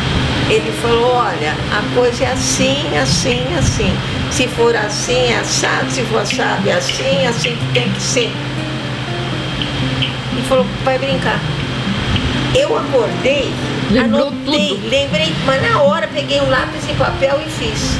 ele 0.50 0.72
falou, 0.80 1.12
olha, 1.12 1.54
a 1.70 1.94
coisa 1.94 2.24
é 2.24 2.32
assim, 2.32 2.96
assim, 2.96 3.42
assim. 3.58 3.94
Se 4.30 4.48
for 4.48 4.74
assim, 4.74 5.30
é 5.30 5.38
assado, 5.38 5.90
se 5.90 6.02
for 6.04 6.20
assado, 6.20 6.68
é 6.68 6.72
assim, 6.72 7.26
assim 7.26 7.54
que 7.56 7.72
tem 7.74 7.90
que 7.92 8.00
ser. 8.00 8.32
E 10.38 10.42
falou, 10.48 10.66
vai 10.84 10.98
brincar. 10.98 11.38
Eu 12.54 12.76
acordei, 12.76 13.50
Lembrou 13.90 14.28
anotei, 14.28 14.68
tudo. 14.68 14.88
lembrei, 14.88 15.32
mas 15.44 15.62
na 15.62 15.82
hora 15.82 16.08
peguei 16.08 16.40
um 16.40 16.48
lápis 16.48 16.88
e 16.88 16.94
papel 16.94 17.40
e 17.46 17.50
fiz. 17.50 17.98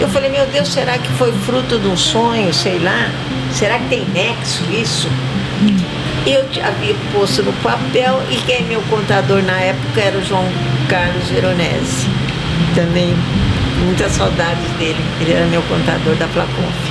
Eu 0.00 0.08
falei, 0.08 0.30
meu 0.30 0.44
Deus, 0.46 0.68
será 0.68 0.98
que 0.98 1.08
foi 1.12 1.32
fruto 1.32 1.78
de 1.78 1.88
um 1.88 1.96
sonho, 1.96 2.52
sei 2.52 2.78
lá? 2.78 3.10
Será 3.52 3.78
que 3.78 3.88
tem 3.88 4.04
nexo 4.12 4.62
isso? 4.70 5.08
Hum. 5.62 5.76
Eu 6.26 6.40
havia 6.62 6.94
posto 7.12 7.42
no 7.42 7.52
papel 7.54 8.20
e 8.30 8.36
quem 8.42 8.56
é 8.56 8.60
meu 8.62 8.82
contador 8.90 9.42
na 9.42 9.58
época 9.58 10.00
era 10.00 10.18
o 10.18 10.24
João 10.24 10.44
Carlos 10.88 11.28
Veronese. 11.28 12.06
Também 12.74 13.14
muitas 13.84 14.12
saudades 14.12 14.70
dele. 14.78 15.00
Ele 15.20 15.32
era 15.32 15.46
meu 15.46 15.62
contador 15.62 16.14
da 16.16 16.26
Placonf. 16.28 16.85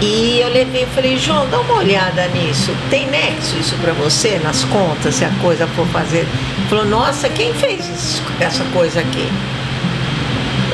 E 0.00 0.40
eu 0.40 0.48
levei 0.48 0.84
e 0.84 0.86
falei, 0.86 1.18
João, 1.18 1.46
dá 1.50 1.60
uma 1.60 1.74
olhada 1.74 2.26
nisso. 2.28 2.74
Tem 2.88 3.06
nexo 3.08 3.58
isso 3.58 3.76
para 3.76 3.92
você 3.92 4.40
nas 4.42 4.64
contas, 4.64 5.16
se 5.16 5.24
a 5.24 5.30
coisa 5.42 5.66
for 5.68 5.86
fazer? 5.88 6.20
Ele 6.20 6.68
falou, 6.68 6.86
nossa, 6.86 7.28
quem 7.28 7.52
fez 7.52 7.86
isso, 7.88 8.22
essa 8.40 8.64
coisa 8.72 9.00
aqui? 9.00 9.28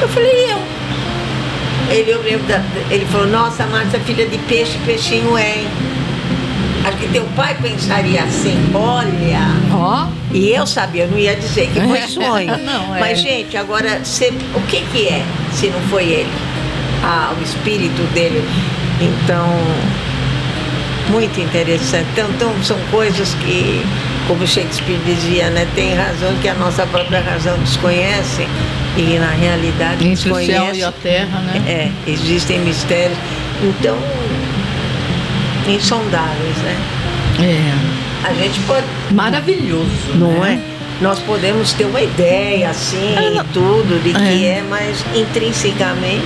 Eu 0.00 0.08
falei, 0.08 0.52
eu. 0.52 0.58
Ele, 1.90 2.10
eu 2.10 2.22
lembro 2.22 2.46
da, 2.46 2.62
ele 2.90 3.04
falou, 3.06 3.26
nossa, 3.26 3.66
Márcia, 3.66 3.98
filha 4.00 4.26
de 4.26 4.38
peixe, 4.38 4.78
peixinho 4.84 5.36
é, 5.36 5.58
hein? 5.58 5.68
Acho 6.86 6.98
que 6.98 7.08
teu 7.08 7.24
pai 7.34 7.56
pensaria 7.60 8.22
assim, 8.22 8.56
olha. 8.72 9.40
Ó. 9.72 10.04
Oh. 10.04 10.26
E 10.32 10.52
eu 10.52 10.66
sabia, 10.66 11.04
eu 11.04 11.10
não 11.10 11.18
ia 11.18 11.34
dizer 11.34 11.68
que 11.72 11.80
foi 11.80 12.02
sonho. 12.06 12.56
não, 12.58 12.94
é. 12.94 13.00
Mas, 13.00 13.18
gente, 13.18 13.56
agora, 13.56 14.04
cê, 14.04 14.32
o 14.54 14.60
que, 14.68 14.82
que 14.92 15.08
é 15.08 15.24
se 15.52 15.68
não 15.68 15.80
foi 15.88 16.04
ele? 16.04 16.32
Ah, 17.02 17.34
o 17.36 17.42
espírito 17.42 18.02
dele. 18.12 18.44
Então, 19.00 19.46
muito 21.10 21.40
interessante. 21.40 22.06
Então, 22.12 22.28
então 22.30 22.52
são 22.62 22.78
coisas 22.90 23.34
que, 23.34 23.84
como 24.26 24.46
Shakespeare 24.46 24.98
dizia, 25.04 25.50
né, 25.50 25.66
tem 25.74 25.94
razão 25.94 26.34
que 26.40 26.48
a 26.48 26.54
nossa 26.54 26.86
própria 26.86 27.20
razão 27.20 27.56
desconhece 27.58 28.46
e 28.96 29.18
na 29.18 29.30
realidade 29.30 30.06
Entre 30.06 30.30
desconhece. 30.30 30.52
o 30.52 30.64
céu 30.64 30.74
e 30.74 30.84
a 30.84 30.92
terra, 30.92 31.40
né? 31.40 31.62
É, 31.66 32.10
existem 32.10 32.60
mistérios. 32.60 33.18
Então, 33.62 33.96
insondáveis, 35.68 36.56
né? 36.58 36.76
É. 37.40 38.28
A 38.28 38.32
gente 38.34 38.58
pode. 38.60 38.86
Maravilhoso. 39.10 39.90
Não 40.14 40.40
né? 40.40 40.60
é? 40.72 41.02
Nós 41.02 41.18
podemos 41.20 41.72
ter 41.74 41.84
uma 41.84 42.00
ideia 42.00 42.70
assim 42.70 43.14
e 43.14 43.44
tudo 43.52 44.02
de 44.02 44.14
que 44.14 44.46
é, 44.46 44.58
é 44.58 44.64
mas 44.68 45.04
intrinsecamente 45.14 46.24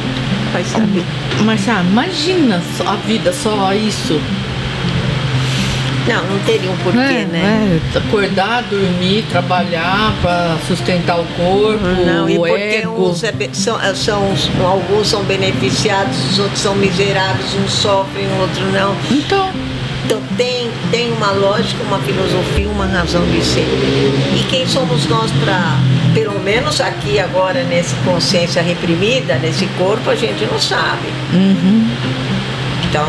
vai 0.53 0.65
saber. 0.65 1.05
Mas 1.45 1.69
ah, 1.69 1.83
imagina 1.83 2.61
a 2.87 2.97
vida 2.97 3.33
só 3.33 3.73
isso. 3.73 4.21
Não, 6.09 6.25
não 6.25 6.39
teria 6.41 6.71
um 6.71 6.77
porquê, 6.79 6.99
é, 6.99 7.29
né? 7.31 7.81
É, 7.95 7.99
acordar, 7.99 8.63
dormir, 8.65 9.25
trabalhar 9.31 10.13
para 10.23 10.57
sustentar 10.67 11.21
o 11.21 11.25
corpo, 11.37 11.85
não, 11.85 12.25
o 12.25 12.49
e 12.49 12.53
ego. 12.53 13.11
Uns 13.11 13.23
é, 13.23 13.33
são, 13.53 13.79
são, 13.95 14.35
alguns 14.67 15.09
são 15.09 15.23
beneficiados, 15.25 16.33
os 16.33 16.39
outros 16.39 16.59
são 16.59 16.75
miseráveis, 16.75 17.55
um 17.55 17.69
sofre, 17.69 18.23
o 18.23 18.41
outro 18.41 18.65
não. 18.73 18.97
Então. 19.11 19.70
Então 20.11 20.21
tem, 20.37 20.69
tem 20.91 21.13
uma 21.13 21.31
lógica, 21.31 21.81
uma 21.85 22.01
filosofia, 22.01 22.69
uma 22.69 22.85
razão 22.85 23.25
de 23.27 23.41
ser. 23.45 23.65
E 24.37 24.45
quem 24.51 24.67
somos 24.67 25.07
nós 25.07 25.31
para, 25.31 25.79
pelo 26.13 26.41
menos 26.41 26.81
aqui 26.81 27.21
agora, 27.21 27.63
nessa 27.63 27.95
consciência 28.05 28.61
reprimida, 28.61 29.37
nesse 29.37 29.67
corpo, 29.79 30.11
a 30.11 30.17
gente 30.17 30.45
não 30.47 30.59
sabe. 30.59 31.07
Uhum. 31.33 31.89
Então, 32.89 33.07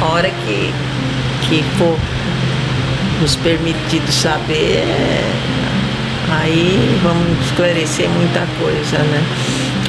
a 0.00 0.06
hora 0.06 0.28
que, 0.28 0.74
que 1.48 1.62
for 1.78 1.96
nos 3.20 3.36
permitido 3.36 4.10
saber, 4.10 4.82
aí 6.32 6.98
vamos 7.00 7.46
esclarecer 7.46 8.08
muita 8.08 8.40
coisa, 8.58 8.98
né? 8.98 9.22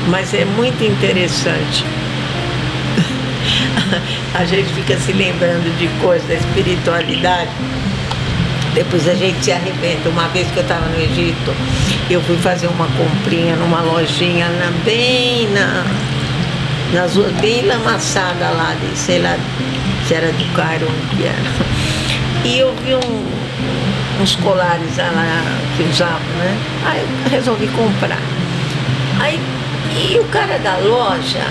Mas 0.10 0.32
é 0.36 0.46
muito 0.46 0.84
interessante. 0.84 1.84
A 4.34 4.46
gente 4.46 4.74
fica 4.74 4.98
se 4.98 5.14
lembrando 5.14 5.76
de 5.78 5.88
coisas 6.02 6.28
da 6.28 6.36
espiritualidade. 6.36 7.52
Depois 8.74 9.08
a 9.08 9.14
gente 9.14 9.42
se 9.44 9.52
arrebenta. 9.54 10.10
Uma 10.10 10.28
vez 10.30 10.50
que 10.52 10.58
eu 10.58 10.64
estava 10.64 10.86
no 10.88 11.02
Egito, 11.02 11.56
eu 12.10 12.22
fui 12.22 12.36
fazer 12.38 12.68
uma 12.68 12.88
comprinha 12.88 13.56
numa 13.56 13.82
lojinha 13.82 14.50
na, 14.50 14.72
bem 14.84 15.48
na, 15.52 15.86
nas 16.94 17.16
ruas, 17.16 17.32
bem 17.34 17.66
lamaçada 17.66 18.50
lá, 18.50 18.76
de, 18.76 18.98
sei 18.98 19.22
lá, 19.22 19.38
se 20.06 20.14
era 20.14 20.28
do 20.28 20.54
Cairo, 20.54 20.88
onde 20.88 21.24
era. 21.24 21.66
E 22.44 22.60
eu 22.60 22.76
vi 22.84 22.96
um, 22.96 24.22
uns 24.22 24.36
colares 24.36 24.98
lá 24.98 25.42
que 25.78 25.84
usavam, 25.84 26.20
né? 26.38 26.58
Aí 26.86 27.00
eu 27.00 27.32
resolvi 27.32 27.68
comprar. 27.68 28.20
Aí, 29.22 29.40
e 29.98 30.20
o 30.20 30.26
cara 30.26 30.58
da 30.60 30.76
loja 30.78 31.46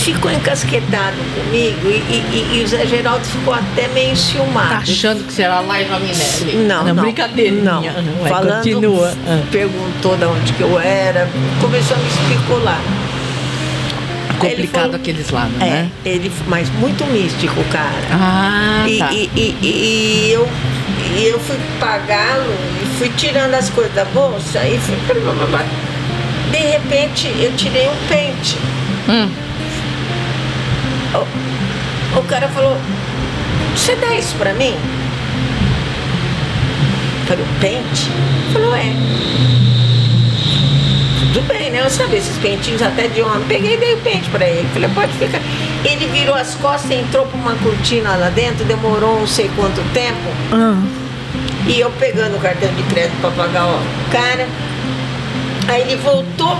ficou 0.00 0.30
encasquetado 0.30 1.16
comigo 1.34 1.88
e, 1.88 2.14
e, 2.14 2.58
e, 2.58 2.64
o 2.64 2.66
Zé 2.66 2.86
Geraldo 2.86 3.24
ficou 3.24 3.54
até 3.54 3.86
meio 3.88 4.12
enciumado. 4.12 4.68
Tá 4.70 4.78
achando 4.78 5.24
que 5.24 5.32
será 5.32 5.60
Laila 5.60 5.98
Minelli? 5.98 6.66
Não, 6.66 6.84
não. 6.84 7.02
Brincadeira. 7.02 7.56
Não. 7.56 7.82
Vai, 8.20 8.30
Falando, 8.30 8.56
continua. 8.56 9.12
perguntou 9.50 10.16
de 10.16 10.24
onde 10.24 10.52
que 10.54 10.62
eu 10.62 10.80
era, 10.80 11.28
começou 11.60 11.96
a 11.96 12.00
me 12.00 12.08
especular. 12.08 12.80
Complicado 14.38 14.82
falou, 14.84 14.96
aqueles 14.96 15.28
lados, 15.28 15.54
é, 15.60 15.64
né? 15.64 15.90
Ele, 16.02 16.32
mas 16.46 16.70
muito 16.70 17.04
místico, 17.04 17.62
cara. 17.64 17.92
Ah, 18.10 18.86
e, 18.88 18.98
tá. 18.98 19.12
e, 19.12 19.30
e, 19.36 19.56
e 19.62 20.32
eu, 20.32 20.48
e 21.14 21.26
eu 21.26 21.38
fui 21.38 21.58
pagá-lo 21.78 22.50
e 22.82 22.98
fui 22.98 23.10
tirando 23.10 23.52
as 23.54 23.68
coisas 23.68 23.92
da 23.94 24.06
bolsa 24.06 24.66
e 24.66 24.78
fui. 24.78 24.96
De 26.50 26.58
repente 26.58 27.30
eu 27.38 27.54
tirei 27.54 27.86
um 27.86 28.08
pente. 28.08 28.56
Hum. 29.06 29.49
O, 31.14 32.18
o 32.18 32.22
cara 32.24 32.48
falou, 32.48 32.76
você 33.74 33.94
dá 33.96 34.14
isso 34.14 34.34
pra 34.36 34.52
mim? 34.54 34.74
Falei, 37.26 37.44
o 37.44 37.60
pente? 37.60 38.10
Falou, 38.52 38.74
é. 38.74 38.92
Tudo 41.32 41.46
bem, 41.46 41.70
né? 41.70 41.80
Eu 41.84 41.90
sabia 41.90 42.18
esses 42.18 42.36
pentinhos 42.38 42.82
até 42.82 43.06
de 43.06 43.22
homem. 43.22 43.44
Peguei 43.46 43.74
e 43.74 43.76
dei 43.76 43.94
o 43.94 43.98
pente 43.98 44.28
pra 44.30 44.46
ele. 44.46 44.68
Falei, 44.72 44.90
pode 44.90 45.12
ficar. 45.12 45.40
Ele 45.84 46.06
virou 46.06 46.34
as 46.34 46.54
costas, 46.56 46.90
entrou 46.90 47.26
pra 47.26 47.38
uma 47.38 47.54
cortina 47.54 48.16
lá 48.16 48.30
dentro, 48.30 48.64
demorou 48.64 49.20
não 49.20 49.26
sei 49.26 49.50
quanto 49.54 49.80
tempo. 49.92 50.28
Ah. 50.52 50.76
E 51.66 51.78
eu 51.78 51.90
pegando 51.92 52.36
o 52.36 52.40
cartão 52.40 52.68
de 52.74 52.82
crédito 52.84 53.16
pra 53.20 53.30
pagar 53.30 53.66
o 53.66 53.80
cara. 54.10 54.48
Aí 55.68 55.82
ele 55.82 55.96
voltou 55.96 56.58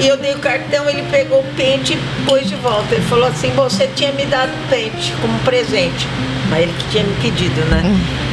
e 0.00 0.08
eu 0.08 0.16
dei 0.16 0.34
o 0.34 0.38
cartão, 0.38 0.88
ele 0.88 1.04
pegou 1.10 1.40
o 1.40 1.54
pente 1.56 1.92
e 1.94 2.24
pôs 2.26 2.48
de 2.48 2.56
volta. 2.56 2.94
Ele 2.94 3.04
falou 3.04 3.26
assim, 3.26 3.50
você 3.50 3.88
tinha 3.94 4.12
me 4.12 4.26
dado 4.26 4.50
o 4.50 4.68
pente 4.68 5.12
como 5.20 5.38
presente. 5.40 6.08
Mas 6.50 6.62
ele 6.62 6.72
que 6.78 6.88
tinha 6.90 7.04
me 7.04 7.14
pedido, 7.16 7.60
né? 7.66 7.82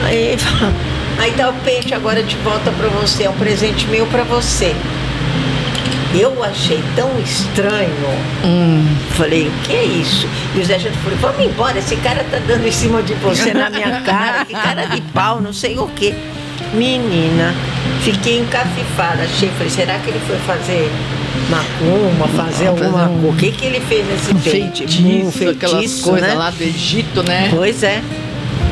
Aí 0.04 0.18
ele 0.18 0.38
falou, 0.38 0.74
aí 1.20 1.32
dá 1.32 1.50
o 1.50 1.54
pente 1.54 1.94
agora 1.94 2.24
de 2.24 2.36
volta 2.38 2.72
pra 2.72 2.88
você, 2.90 3.24
é 3.24 3.30
um 3.30 3.38
presente 3.38 3.88
meu 3.88 4.08
pra 4.08 4.24
você. 4.24 4.76
Eu 6.14 6.44
achei 6.44 6.84
tão 6.96 7.10
estranho. 7.20 7.90
Hum. 8.44 8.86
Falei, 9.12 9.48
o 9.48 9.52
que 9.64 9.74
é 9.74 9.84
isso? 9.84 10.28
E 10.54 10.60
o 10.60 10.66
Zé 10.66 10.78
já 10.78 10.92
falou, 10.92 11.18
vamos 11.20 11.46
embora, 11.46 11.78
esse 11.78 11.96
cara 11.98 12.26
tá 12.30 12.38
dando 12.46 12.68
em 12.68 12.72
cima 12.72 13.02
de 13.02 13.14
você 13.16 13.54
na 13.54 13.70
minha 13.70 14.02
cara, 14.04 14.44
que 14.44 14.54
cara 14.54 14.86
de 14.86 15.00
pau, 15.14 15.40
não 15.40 15.54
sei 15.54 15.78
o 15.78 15.88
quê. 15.88 16.14
Menina, 16.74 17.54
fiquei 18.02 18.40
encafifada. 18.40 19.24
Achei, 19.24 19.50
falei, 19.50 19.70
será 19.70 20.00
que 20.00 20.10
ele 20.10 20.20
foi 20.28 20.38
fazer 20.40 20.92
macumba, 21.50 22.28
fazer 22.30 22.52
Fazer 22.52 22.68
alguma 22.68 23.08
um- 23.10 23.22
coisa? 23.22 23.28
O 23.30 23.36
que 23.38 23.52
que 23.52 23.66
ele 23.66 23.80
fez 23.82 24.06
nesse 24.08 24.32
Um 24.32 24.40
pente? 24.40 24.88
feitiço, 24.88 25.50
aquelas 25.50 25.78
feitiço, 25.80 26.04
coisas 26.04 26.28
né? 26.30 26.36
lá 26.36 26.50
do 26.50 26.64
Egito, 26.64 27.24
né? 27.24 27.48
Pois 27.54 27.84
é. 27.84 28.02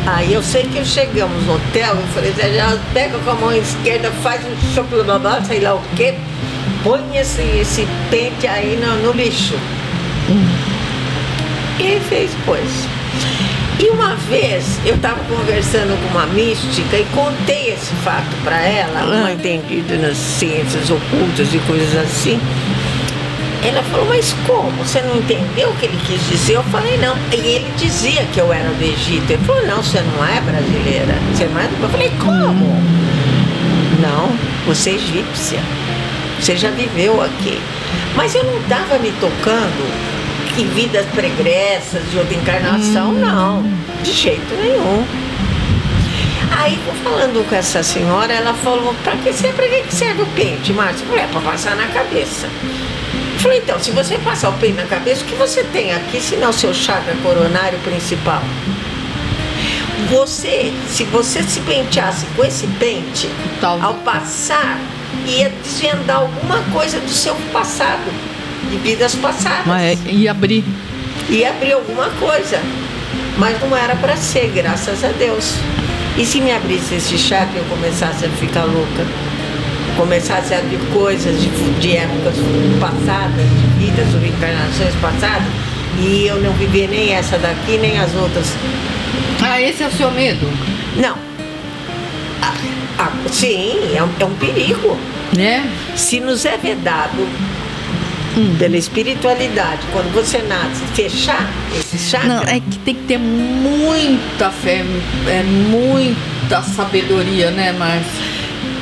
Aí 0.05 0.33
eu 0.33 0.41
sei 0.41 0.63
que 0.63 0.83
chegamos 0.85 1.43
no 1.45 1.55
hotel, 1.55 1.95
eu 1.95 2.07
falei, 2.13 2.31
Zé 2.31 2.49
Geraldo, 2.51 2.79
pega 2.93 3.17
com 3.19 3.29
a 3.29 3.35
mão 3.35 3.51
esquerda, 3.53 4.11
faz 4.23 4.41
um 4.45 4.73
chope 4.73 4.95
babá, 5.03 5.41
sei 5.41 5.59
lá 5.59 5.75
o 5.75 5.81
quê, 5.95 6.15
põe 6.83 7.01
esse, 7.17 7.41
esse 7.41 7.87
pente 8.09 8.47
aí 8.47 8.77
no, 8.81 8.95
no 9.03 9.11
lixo. 9.11 9.55
E 11.79 11.83
ele 11.83 11.99
fez, 12.01 12.31
pois. 12.45 12.69
E 13.79 13.89
uma 13.89 14.15
vez 14.15 14.77
eu 14.85 14.95
estava 14.95 15.19
conversando 15.23 15.97
com 16.01 16.17
uma 16.17 16.25
mística 16.27 16.97
e 16.97 17.05
contei 17.15 17.69
esse 17.71 17.93
fato 18.03 18.35
para 18.43 18.59
ela, 18.59 19.05
uma 19.05 19.27
Ah. 19.27 19.31
entendida 19.31 19.95
nas 19.97 20.17
ciências 20.17 20.89
ocultas 20.89 21.53
e 21.53 21.59
coisas 21.59 21.95
assim. 21.95 22.39
Ela 23.63 23.81
falou, 23.83 24.05
mas 24.07 24.33
como? 24.45 24.71
Você 24.83 25.01
não 25.01 25.17
entendeu 25.17 25.69
o 25.69 25.75
que 25.75 25.85
ele 25.85 25.99
quis 26.05 26.21
dizer? 26.29 26.55
Eu 26.55 26.63
falei, 26.63 26.97
não. 26.97 27.15
E 27.31 27.35
ele 27.35 27.71
dizia 27.77 28.25
que 28.33 28.39
eu 28.39 28.51
era 28.53 28.69
do 28.69 28.81
Egito. 28.83 29.29
Ele 29.31 29.43
falou, 29.45 29.65
não, 29.65 29.83
você 29.83 30.01
não 30.01 30.25
é 30.25 30.39
brasileira. 30.41 31.15
Você 31.33 31.45
não 31.45 31.59
é 31.59 31.67
do... 31.67 31.83
Eu 31.83 31.89
falei, 31.89 32.11
como? 32.19 32.81
Não, 34.01 34.29
você 34.65 34.91
é 34.91 34.93
egípcia. 34.93 35.59
Você 36.39 36.55
já 36.55 36.69
viveu 36.71 37.21
aqui. 37.21 37.59
Mas 38.15 38.33
eu 38.33 38.43
não 38.45 38.59
estava 38.61 38.97
me 38.97 39.11
tocando 39.19 39.91
em 40.61 40.67
vidas 40.67 41.05
pregressas 41.07 42.09
de 42.11 42.17
outra 42.17 42.35
encarnação, 42.35 43.11
não. 43.11 43.63
De 44.03 44.11
jeito 44.11 44.53
nenhum. 44.55 45.05
Aí, 46.57 46.77
falando 47.03 47.47
com 47.47 47.55
essa 47.55 47.81
senhora, 47.83 48.33
ela 48.33 48.53
falou, 48.53 48.93
pra 49.03 49.13
que 49.17 49.31
serve, 49.31 49.53
pra 49.55 49.67
que 49.67 49.83
que 49.83 49.93
serve 49.95 50.21
o 50.23 50.25
pente, 50.27 50.73
Márcia? 50.73 51.03
Eu 51.03 51.07
falei, 51.09 51.23
é 51.23 51.27
pra 51.27 51.41
passar 51.41 51.75
na 51.75 51.87
cabeça. 51.87 52.47
Eu 53.33 53.39
falei, 53.39 53.59
então, 53.59 53.79
se 53.79 53.91
você 53.91 54.17
passar 54.17 54.49
o 54.49 54.53
pente 54.53 54.73
na 54.73 54.83
cabeça, 54.83 55.21
o 55.23 55.25
que 55.25 55.35
você 55.35 55.63
tem 55.65 55.93
aqui, 55.93 56.19
se 56.19 56.35
não 56.35 56.49
o 56.49 56.53
seu 56.53 56.73
chakra 56.73 57.15
coronário 57.23 57.79
principal? 57.79 58.41
Você, 60.09 60.73
se 60.89 61.03
você 61.05 61.43
se 61.43 61.59
penteasse 61.61 62.25
com 62.35 62.43
esse 62.43 62.65
pente, 62.79 63.29
Tal- 63.61 63.79
ao 63.81 63.93
passar, 63.95 64.79
ia 65.25 65.49
desvendar 65.63 66.17
alguma 66.17 66.59
coisa 66.73 66.99
do 66.99 67.09
seu 67.09 67.35
passado, 67.53 68.01
de 68.69 68.77
vidas 68.77 69.15
passadas. 69.15 69.65
Mas 69.65 70.05
é, 70.05 70.11
e 70.11 70.27
abrir. 70.27 70.63
Ia 71.29 71.49
abrir 71.49 71.73
alguma 71.73 72.09
coisa. 72.19 72.59
Mas 73.37 73.59
não 73.61 73.75
era 73.75 73.95
para 73.95 74.15
ser, 74.15 74.51
graças 74.53 75.03
a 75.03 75.09
Deus. 75.09 75.53
E 76.17 76.25
se 76.25 76.41
me 76.41 76.51
abrisse 76.51 76.95
esse 76.95 77.15
e 77.15 77.57
eu 77.57 77.63
começasse 77.69 78.25
a 78.25 78.29
ficar 78.29 78.65
louca? 78.65 79.05
Começasse 79.95 80.53
a 80.53 80.59
abrir 80.59 80.79
coisas 80.91 81.41
de, 81.41 81.49
de 81.79 81.95
épocas 81.95 82.35
passadas, 82.79 83.45
de 83.49 83.85
vidas 83.85 84.13
ou 84.13 84.25
encarnações 84.25 84.93
passadas, 85.01 85.47
e 85.97 86.27
eu 86.27 86.41
não 86.41 86.51
viver 86.53 86.89
nem 86.89 87.13
essa 87.13 87.37
daqui, 87.37 87.77
nem 87.77 87.97
as 87.97 88.13
outras. 88.15 88.47
Ah, 89.41 89.61
esse 89.61 89.83
é 89.83 89.87
o 89.87 89.91
seu 89.91 90.11
medo? 90.11 90.45
Não. 90.97 91.15
Ah, 92.41 92.53
ah, 92.97 93.11
sim, 93.31 93.95
é 93.95 94.03
um, 94.03 94.09
é 94.19 94.25
um 94.25 94.35
perigo. 94.35 94.97
Né? 95.35 95.69
Se 95.95 96.19
nos 96.19 96.43
é 96.45 96.57
vedado 96.57 97.27
pela 98.57 98.77
espiritualidade, 98.77 99.79
quando 99.91 100.13
você 100.13 100.37
nasce, 100.39 100.81
fechar 100.93 101.49
esse 101.77 101.97
chakra, 101.97 102.27
Não, 102.27 102.43
é 102.43 102.59
que 102.59 102.77
tem 102.79 102.95
que 102.95 103.03
ter 103.03 103.17
muita 103.17 104.49
fé, 104.51 104.83
é 105.27 105.43
muita 105.43 106.61
sabedoria, 106.61 107.51
né, 107.51 107.71
Márcia? 107.73 108.29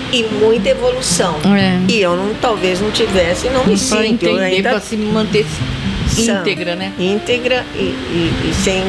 e 0.09 0.23
muita 0.23 0.69
evolução. 0.69 1.35
É. 1.53 1.79
E 1.91 1.99
eu 1.99 2.15
não, 2.15 2.33
talvez 2.35 2.79
não 2.79 2.89
tivesse, 2.91 3.49
não 3.49 3.59
me 3.65 3.75
Pra 3.77 3.77
sinto. 3.77 4.25
Entender, 4.25 4.39
ainda 4.43 4.69
pra 4.69 4.79
se 4.79 4.95
manter 4.95 5.45
íntegra, 6.17 6.75
né? 6.75 6.93
Íntegra 6.97 7.65
e, 7.75 7.79
e- 7.79 8.49
e 8.49 8.53
sem 8.63 8.83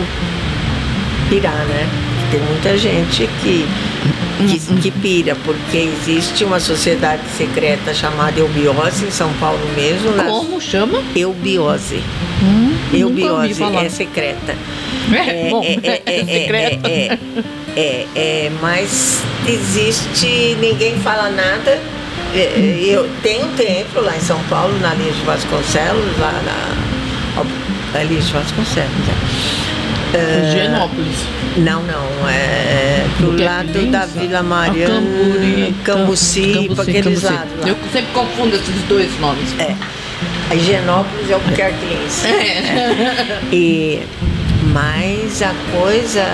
pirar, 1.28 1.66
né? 1.66 1.88
Tem 2.30 2.40
muita 2.40 2.76
gente 2.76 3.28
que, 3.42 3.66
que, 4.46 4.80
que 4.82 4.90
pira, 4.90 5.34
porque 5.44 5.78
existe 5.78 6.44
uma 6.44 6.60
sociedade 6.60 7.22
secreta 7.36 7.94
chamada 7.94 8.38
Eubiose, 8.38 9.06
em 9.06 9.10
São 9.10 9.32
Paulo 9.34 9.60
mesmo. 9.74 10.10
nas- 10.14 10.26
Como 10.30 10.60
chama? 10.60 11.02
Eubiose. 11.16 12.02
Hum, 12.42 12.76
Eubiose 12.92 13.62
é 13.62 13.88
secreta. 13.88 14.54
É, 15.12 15.48
bom, 15.50 15.64
é, 15.64 16.24
secreto. 16.24 16.86
É, 16.86 17.18
é, 17.76 18.06
é, 18.14 18.52
mas 18.60 19.22
existe, 19.46 20.56
ninguém 20.60 20.96
fala 20.98 21.30
nada. 21.30 21.80
É, 22.34 22.38
é, 22.40 22.78
Eu 22.82 23.08
tenho 23.22 23.46
um 23.46 23.52
templo 23.54 24.02
lá 24.02 24.14
em 24.14 24.20
São 24.20 24.38
Paulo, 24.50 24.78
na 24.80 24.92
linha 24.92 25.12
de 25.12 25.22
Vasconcelos, 25.22 26.18
lá 26.18 26.32
na. 26.44 28.00
linha 28.02 28.20
de 28.20 28.32
Vasconcelos, 28.32 28.90
é. 29.08 29.67
Uh, 30.14 30.50
Genópolis. 30.52 31.16
Não, 31.56 31.82
não. 31.82 32.28
É 32.28 32.78
do 33.18 33.40
é 33.40 33.44
lado 33.44 33.86
da 33.90 34.06
Vila 34.06 34.42
Mariana, 34.42 35.00
Cambuci, 35.84 36.42
Cambuci, 36.42 36.70
para 36.74 36.82
aqueles 36.84 37.22
lados. 37.22 37.52
Lá. 37.60 37.68
Eu 37.68 37.76
sempre 37.92 38.12
confundo 38.12 38.56
esses 38.56 38.82
dois 38.88 39.20
nomes. 39.20 39.58
É. 39.58 39.74
A 40.50 40.54
Higienópolis 40.54 41.30
é 41.30 41.36
o 41.36 41.40
Querquense. 41.40 42.26
É. 42.26 43.40
E, 43.52 44.02
mas 44.72 45.42
a 45.42 45.54
coisa. 45.78 46.24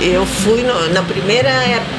Eu 0.00 0.24
fui 0.24 0.62
no, 0.62 0.92
na 0.92 1.02
primeira. 1.02 1.50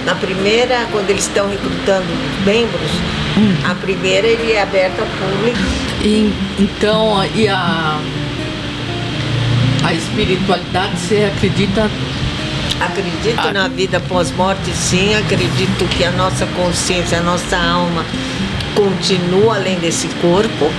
Na 0.05 0.15
primeira, 0.15 0.85
quando 0.91 1.09
eles 1.09 1.25
estão 1.25 1.49
recrutando 1.49 2.07
membros, 2.45 2.91
hum. 3.37 3.53
a 3.69 3.75
primeira 3.75 4.27
ele 4.27 4.53
é 4.53 4.61
aberta 4.61 5.01
ao 5.01 5.07
público. 5.07 5.59
E, 6.01 6.31
então, 6.59 7.25
e 7.35 7.47
a. 7.47 7.99
A 9.83 9.93
espiritualidade, 9.93 10.97
você 10.97 11.31
acredita 11.35 11.89
Acredito 12.79 13.39
ah. 13.39 13.51
na 13.51 13.67
vida 13.67 13.99
pós-morte, 13.99 14.71
sim. 14.71 15.13
Acredito 15.15 15.85
que 15.97 16.03
a 16.05 16.11
nossa 16.11 16.45
consciência, 16.45 17.17
a 17.19 17.21
nossa 17.21 17.57
alma 17.57 18.05
continua 18.73 19.55
além 19.55 19.77
desse 19.79 20.07
corpo. 20.21 20.71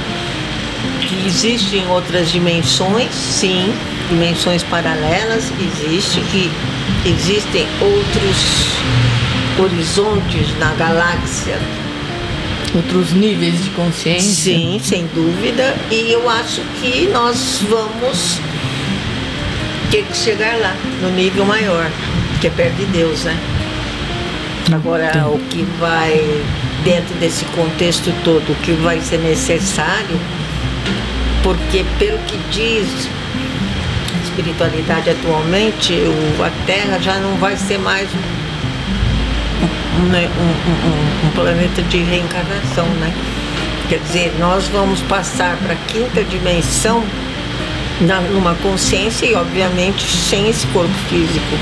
Que 1.07 1.27
existem 1.27 1.87
outras 1.89 2.33
dimensões, 2.33 3.13
sim. 3.13 3.73
Dimensões 4.09 4.63
paralelas, 4.63 5.53
existe. 5.61 6.21
Que 6.33 6.51
existem 7.05 7.67
outros 7.81 8.37
horizontes 9.59 10.59
na 10.59 10.73
galáxia 10.75 11.59
outros 12.75 13.13
níveis 13.13 13.65
de 13.65 13.71
consciência. 13.71 14.55
Sim, 14.55 14.81
sem 14.83 15.05
dúvida. 15.13 15.77
E 15.91 16.13
eu 16.13 16.29
acho 16.31 16.61
que 16.81 17.09
nós 17.09 17.61
vamos 17.69 18.39
ter 19.91 20.05
que 20.05 20.17
chegar 20.17 20.57
lá, 20.59 20.75
no 21.03 21.11
nível 21.11 21.45
maior, 21.45 21.91
que 22.41 22.47
é 22.47 22.51
perto 22.51 22.77
de 22.77 22.87
Deus, 22.87 23.25
né? 23.25 23.37
Agora, 24.73 25.27
o 25.27 25.39
que 25.51 25.63
vai, 25.81 26.13
dentro 26.85 27.13
desse 27.17 27.45
contexto 27.47 28.13
todo, 28.23 28.53
o 28.53 28.55
que 28.57 28.73
vai 28.73 29.01
ser 29.01 29.19
necessário, 29.19 30.19
porque 31.43 31.85
pelo 31.99 32.19
que 32.19 32.39
diz 32.51 33.09
a 34.15 34.23
espiritualidade 34.23 35.11
atualmente, 35.11 35.93
o, 35.93 36.45
a 36.45 36.51
Terra 36.67 36.99
já 37.01 37.19
não 37.19 37.35
vai 37.37 37.57
ser 37.57 37.79
mais 37.79 38.09
um, 39.99 40.05
né, 40.07 40.29
um, 40.39 40.71
um, 40.71 41.29
um 41.29 41.31
planeta 41.33 41.83
de 41.83 41.99
reencarnação, 41.99 42.87
né? 43.01 43.13
Quer 43.89 43.99
dizer, 43.99 44.33
nós 44.39 44.69
vamos 44.69 45.01
passar 45.03 45.57
para 45.57 45.73
a 45.73 45.77
quinta 45.89 46.23
dimensão 46.23 47.03
na, 48.01 48.21
numa 48.21 48.55
consciência 48.57 49.27
e, 49.27 49.35
obviamente, 49.35 50.05
sem 50.05 50.49
esse 50.49 50.67
corpo 50.69 50.95
físico. 51.09 51.57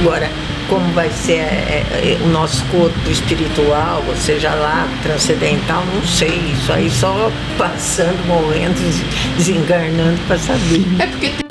Agora, 0.00 0.30
como 0.68 0.86
vai 0.92 1.10
ser 1.10 1.40
é, 1.40 1.84
é, 1.92 2.18
o 2.24 2.28
nosso 2.28 2.64
corpo 2.66 3.10
espiritual, 3.10 4.02
ou 4.06 4.16
seja 4.16 4.54
lá, 4.54 4.88
transcendental, 5.02 5.84
não 5.92 6.02
sei. 6.06 6.40
Isso 6.52 6.72
aí 6.72 6.88
só 6.88 7.30
passando, 7.58 8.24
morrendo, 8.26 8.74
desencarnando 9.36 10.18
para 10.26 10.38
saber. 10.38 10.86
É 11.00 11.06
porque 11.06 11.30
tem 11.30 11.49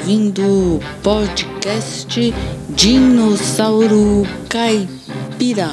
ouvindo 0.00 0.76
o 0.76 0.80
podcast 1.02 2.34
Dinossauro 2.70 4.26
Caipira 4.48 5.68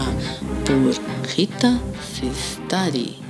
por 0.66 1.30
Rita 1.34 1.80
Sestari. 2.02 3.27